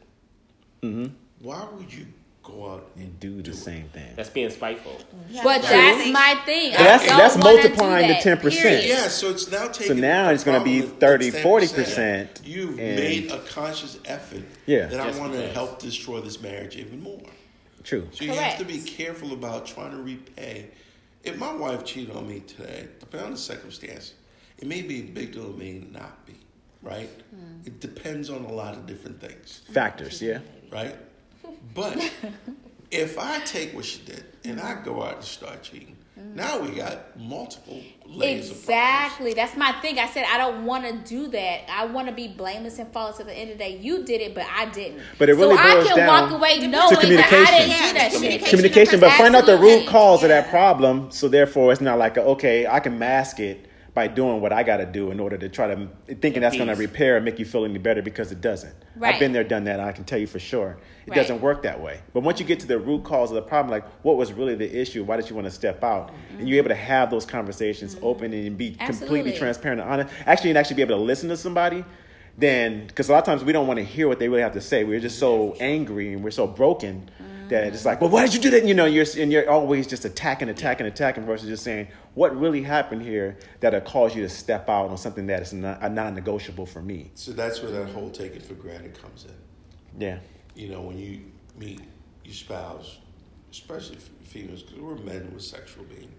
[0.81, 1.13] Mm-hmm.
[1.41, 2.07] why would you
[2.51, 3.55] go out and And do the it?
[3.55, 4.13] same thing.
[4.15, 4.97] That's being spiteful.
[5.29, 6.71] Yeah, But but that's my thing.
[6.71, 8.61] But that's- that's wanna do multiplying the 10%.
[8.61, 8.85] period.
[8.85, 9.87] Yeah, so it's now taking.
[9.95, 13.97] So now it's gonna be problem with 30, that's 40%, You've and- made a conscious
[14.05, 14.43] effort.
[14.65, 14.87] Yeah.
[14.87, 17.21] That I want to help destroy this marriage even more.
[17.83, 18.07] True.
[18.11, 20.65] So you have to be careful about trying to repay.
[21.23, 24.13] If my wife cheated on me today, depending on the circumstance,
[24.57, 26.33] it may be a big deal, it may not be.
[26.81, 27.09] Right?
[27.31, 27.59] Hmm.
[27.65, 29.61] It depends on a lot of different things.
[29.73, 30.21] Factors.
[30.21, 30.39] Yeah.
[30.71, 30.95] Right?
[31.73, 32.11] But
[32.91, 36.35] if I take what she did and I go out and start cheating, mm.
[36.35, 38.57] now we got multiple layers of.
[38.57, 39.33] Exactly.
[39.33, 39.99] That's my thing.
[39.99, 41.69] I said I don't want to do that.
[41.69, 43.77] I want to be blameless and faultless at the end of the day.
[43.77, 45.01] You did it, but I didn't.
[45.17, 48.11] But it really so I can down walk away knowing that I didn't do that
[48.11, 48.39] communication.
[48.39, 48.49] shit.
[48.49, 51.11] Communication, but find out the root cause of that problem.
[51.11, 53.68] So therefore, it's not like a, okay, I can mask it
[53.99, 56.69] by doing what I got to do in order to try to thinking that's going
[56.69, 58.73] to repair and make you feel any better because it doesn't.
[58.95, 59.13] Right.
[59.13, 59.81] I've been there, done that.
[59.81, 61.17] And I can tell you for sure it Right.
[61.17, 61.99] doesn't work that way.
[62.13, 64.55] But once you get to the root cause of the problem, like what was really
[64.55, 65.03] the issue?
[65.03, 66.11] Why did you want to step out?
[66.11, 66.47] And mm-hmm.
[66.47, 68.05] you're able to have those conversations mm-hmm.
[68.05, 70.13] open and be completely transparent and honest.
[70.25, 71.83] Actually, and actually be able to listen to somebody.
[72.37, 74.53] Then, because a lot of times we don't want to hear what they really have
[74.53, 74.85] to say.
[74.85, 77.28] We're just so angry and we're so broken mm-hmm.
[77.49, 78.59] That it's like, well, why did you do that?
[78.59, 82.35] And, you know, you're and you're always just attacking, attacking, attacking versus just saying what
[82.39, 85.89] really happened here that'll cause you to step out on something that is not, a
[85.89, 87.11] non-negotiable for me.
[87.15, 90.01] So that's where that whole take it for granted comes in.
[90.01, 90.19] Yeah,
[90.55, 91.21] You know, when you
[91.57, 91.81] meet
[92.23, 92.99] your spouse,
[93.51, 96.11] especially females, because we're men with sexual being.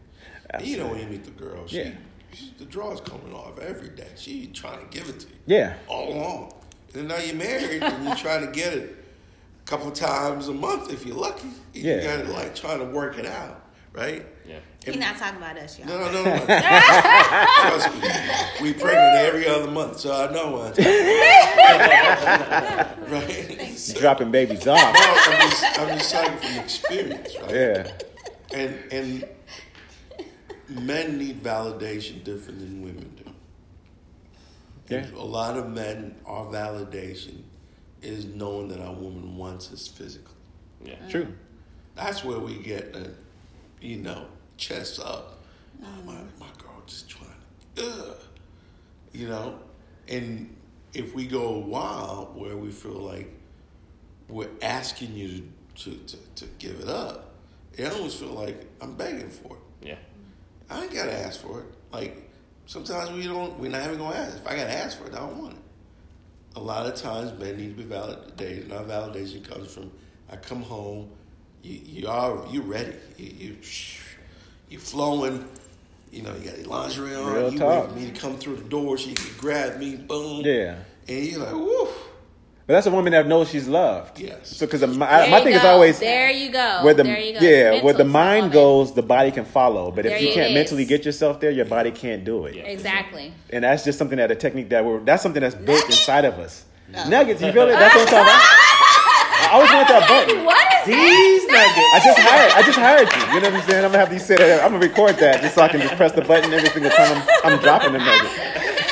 [0.63, 1.91] You know, when you meet the girl, she, Yeah.
[2.33, 4.09] she- the draw's coming off every day.
[4.17, 6.53] She trying to give it to you yeah, all along.
[6.95, 9.00] And now you're married and you're trying to get it
[9.71, 11.47] couple times a month if you're lucky.
[11.73, 12.03] You Yeah.
[12.03, 14.27] got to like trying to work it out, right?
[14.45, 14.59] Yeah.
[14.85, 15.87] He's not talking about us, y'all.
[15.87, 16.47] No, no, no, no.
[16.47, 18.01] Trust me.
[18.61, 20.73] We pregnant every other month, so I know one.
[23.11, 23.73] right?
[23.77, 24.79] So, dropping babies off.
[24.79, 27.51] no, I'm just, I'm just talking from experience, right?
[27.55, 27.93] Yeah,
[28.53, 29.29] And and
[30.69, 33.31] men need validation different than women do.
[34.95, 37.43] yeah, A lot of men, our validation
[38.03, 40.35] is knowing that our woman wants us physically.
[40.85, 40.95] Yeah.
[40.95, 41.11] Mm.
[41.11, 41.35] true.
[41.95, 43.11] That's where we get the,
[43.81, 44.27] you know,
[44.57, 45.41] chest up.
[45.83, 46.59] Oh, my, my mm.
[46.59, 47.31] girl just trying
[47.77, 48.17] to, ugh.
[49.13, 49.59] You know?
[50.09, 50.57] And
[50.95, 53.31] if we go a while where we feel like
[54.29, 57.35] we're asking you to, to, to give it up,
[57.77, 59.89] it almost feel like I'm begging for it.
[59.89, 59.97] Yeah.
[60.69, 61.67] I ain't gotta ask for it.
[61.93, 62.31] Like
[62.67, 63.59] sometimes we don't.
[63.59, 64.37] We're not even gonna ask.
[64.37, 65.63] If I gotta ask for it, I don't want it.
[66.57, 68.65] A lot of times, men need to be validated.
[68.65, 69.91] And our validation comes from
[70.31, 71.11] I come home,
[71.63, 72.95] you you are you ready.
[73.17, 73.57] You you
[74.69, 75.45] you flowing.
[76.11, 77.33] You know, you got your lingerie on.
[77.33, 77.85] Real you talk.
[77.85, 79.97] wait for me to come through the door so you can grab me.
[79.97, 80.45] Boom.
[80.45, 80.77] Yeah.
[81.09, 81.89] And you're like, woo.
[82.71, 84.21] But that's a woman that knows she's loved.
[84.21, 84.57] Yes.
[84.57, 86.83] So, because my, my you thing is always there you go.
[86.85, 87.41] where the there you go.
[87.41, 89.91] yeah, It's where the mind for goes, the body can follow.
[89.91, 90.55] But There if you can't is.
[90.55, 92.55] mentally get yourself there, your body can't do it.
[92.55, 92.63] Yeah.
[92.63, 93.35] Exactly.
[93.53, 96.35] And that's just something that a technique that we're that's something that's built inside of
[96.39, 96.65] us.
[97.09, 97.73] Nuggets, you feel it?
[97.73, 98.41] That's what I'm talking about.
[99.43, 100.45] I always want that button.
[100.51, 101.91] What is These nuggets.
[101.93, 102.53] I just hired.
[102.53, 103.35] I just hired you.
[103.35, 103.85] You know what I'm saying?
[103.85, 104.41] I'm gonna have these sit.
[104.41, 107.21] I'm gonna record that just so I can just press the button every single time
[107.43, 108.31] I'm, I'm dropping the nugget.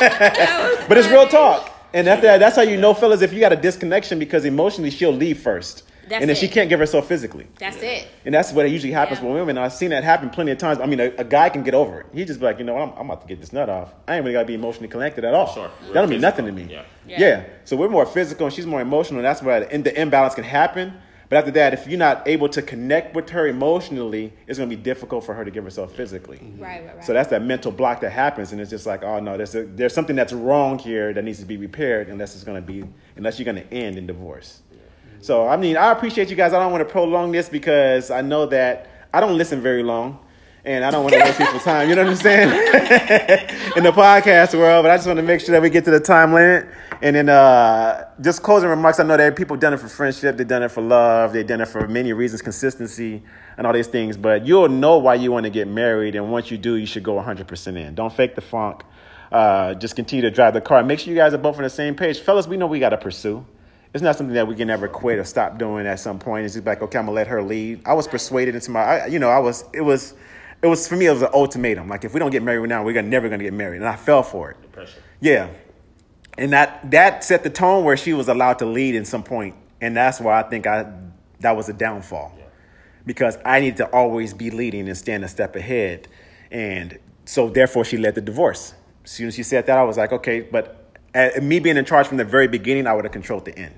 [0.89, 1.68] but it's real talk.
[1.95, 4.91] And after that, that's how you know, fellas, if you got a disconnection because emotionally
[4.91, 6.39] she'll leave first, That's and then it.
[6.39, 7.47] she can't give herself physically.
[7.59, 8.09] That's it.
[8.27, 9.27] And that's what it usually happens Yeah.
[9.27, 9.57] with women.
[9.59, 10.81] I've seen that happen plenty of times.
[10.81, 12.07] I mean, a, a guy can get over it.
[12.13, 13.93] He just be like, you know what, I'm, I'm about to get this nut off.
[14.07, 15.47] I ain't really got to be emotionally connected at all.
[15.53, 15.71] sure.
[15.87, 16.63] That don't mean Real nothing to me.
[16.65, 16.85] physical.
[17.07, 17.19] Yeah.
[17.21, 17.45] Yeah.
[17.65, 19.19] So we're more physical and she's more emotional.
[19.21, 20.93] And that's where the, the imbalance can happen.
[21.29, 24.75] But after that, if you're not able to connect with her emotionally, it's going to
[24.75, 26.39] be difficult for her to give herself physically.
[26.39, 26.63] Mm-hmm.
[26.63, 27.05] Right, right, right.
[27.05, 29.65] So that's that mental block that happens, and it's just like, oh no, there's a,
[29.65, 32.85] there's something that's wrong here that needs to be repaired, unless it's going to be,
[33.17, 34.63] unless you're going to end in divorce.
[35.21, 36.53] So I mean, I appreciate you guys.
[36.53, 40.19] I don't want to prolong this because I know that I don't listen very long,
[40.65, 41.89] and I don't want to waste people's time.
[41.89, 42.49] You know what I'm saying?
[43.77, 45.91] in the podcast world, but I just want to make sure that we get to
[45.91, 46.67] the time limit.
[47.01, 48.99] And then uh, just closing remarks.
[48.99, 51.61] I know that people done it for friendship, they've done it for love, they've done
[51.61, 53.23] it for many reasons, consistency,
[53.57, 54.17] and all these things.
[54.17, 57.05] But you'll know why you want to get married, and once you do, you should
[57.05, 57.95] go 100% in.
[57.95, 58.83] Don't fake the funk.
[59.31, 60.83] Uh, just continue to drive the car.
[60.83, 62.49] Make sure you guys are both on the same page, fellas.
[62.49, 63.47] We know we got to pursue.
[63.95, 66.45] It's not something that we can ever quit or stop doing at some point.
[66.45, 67.81] It's just like, okay, I'm gonna let her lead.
[67.87, 70.15] I was persuaded into my, I, you know, I was, it was,
[70.63, 71.07] it was for me.
[71.07, 71.89] It was an ultimatum.
[71.89, 73.97] Like, if we don't get married now, we're gonna, never gonna get married, and I
[73.97, 74.61] fell for it.
[74.63, 75.03] Depression.
[75.21, 75.51] Yeah.
[76.37, 79.57] And that that set the tone where she was allowed to lead in some point.
[79.81, 80.93] And that's why I think I
[81.41, 82.37] that was a downfall.
[83.05, 86.09] Because I need to always be leading and stand a step ahead.
[86.51, 88.75] And so therefore she led the divorce.
[89.05, 90.95] As soon as she said that, I was like, okay, but
[91.43, 93.75] me being in charge from the very beginning, I would have controlled the end.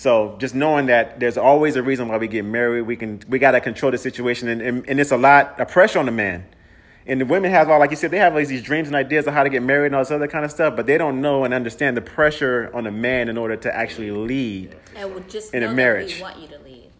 [0.00, 3.38] So just knowing that there's always a reason why we get married, we can we
[3.38, 6.46] gotta control the situation and, and, and it's a lot of pressure on the man.
[7.06, 9.26] And the women have all, like you said, they have all these dreams and ideas
[9.26, 11.20] of how to get married and all this other kind of stuff, but they don't
[11.20, 14.74] know and understand the pressure on a man in order to actually lead.
[15.28, 16.16] Just In a know that marriage.
[16.16, 16.90] we want you to lead.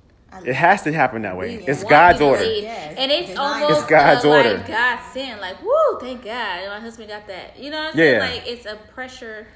[0.44, 1.56] It has to happen that way.
[1.56, 2.44] We It's God's order.
[2.44, 2.96] Yes.
[2.98, 3.62] And it's Divine.
[3.62, 4.54] almost It's God's uh, order.
[4.58, 6.68] like God saying, like, woo, thank God.
[6.68, 7.58] My husband got that.
[7.58, 8.20] You know what I'm saying?
[8.20, 8.28] Yeah.
[8.28, 9.46] Like, it's a pressure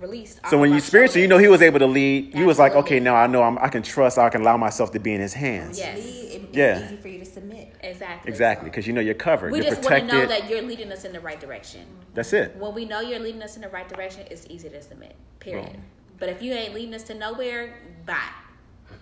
[0.00, 0.40] released.
[0.48, 2.34] So when you our spiritually, you know, he was able to lead.
[2.34, 4.18] You was like, okay, now I know I'm, I can trust.
[4.18, 5.78] I can allow myself to be in His hands.
[5.78, 5.98] Yes.
[5.98, 6.84] It- it's Yeah.
[6.84, 7.74] easy for you to submit.
[7.82, 8.28] Exactly.
[8.30, 9.52] Exactly, because you know you're covered.
[9.52, 11.82] We you're just want to know that you're leading us in the right direction.
[12.14, 12.56] That's it.
[12.56, 15.14] When we know you're leading us in the right direction, it's easy to submit.
[15.38, 15.72] Period.
[15.72, 15.82] Boom.
[16.18, 17.74] But if you ain't leading us to nowhere,
[18.04, 18.16] bye.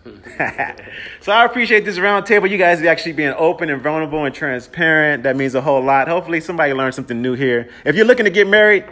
[1.21, 2.47] so I appreciate this round table.
[2.47, 5.23] You guys actually being open and vulnerable and transparent.
[5.23, 6.09] That means a whole lot.
[6.09, 7.71] Hopefully somebody learned something new here.
[7.85, 8.85] If you're looking to get married,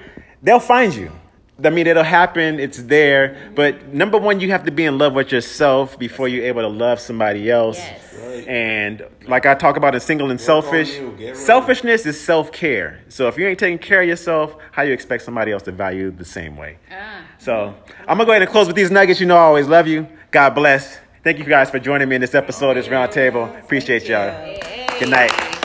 [0.42, 1.12] they'll find you.
[1.64, 2.60] I mean, it'll happen.
[2.60, 3.50] It's there.
[3.54, 6.68] But number one, you have to be in love with yourself before you're able to
[6.68, 7.78] love somebody else.
[7.78, 8.14] Yes.
[8.18, 8.48] Right.
[8.48, 11.14] And like I talk about in single and Work selfish, you.
[11.16, 11.38] Get ready.
[11.38, 13.00] selfishness is self care.
[13.08, 16.10] So if you ain't taking care of yourself, how you expect somebody else to value
[16.10, 16.78] the same way?
[16.92, 17.22] Ah.
[17.38, 19.20] So I'm gonna go ahead and close with these nuggets.
[19.20, 20.06] You know, I always love you.
[20.30, 20.98] God bless.
[21.24, 23.58] Thank you guys for joining me in this episode, this roundtable.
[23.64, 24.58] Appreciate y'all.
[24.98, 25.55] Good night.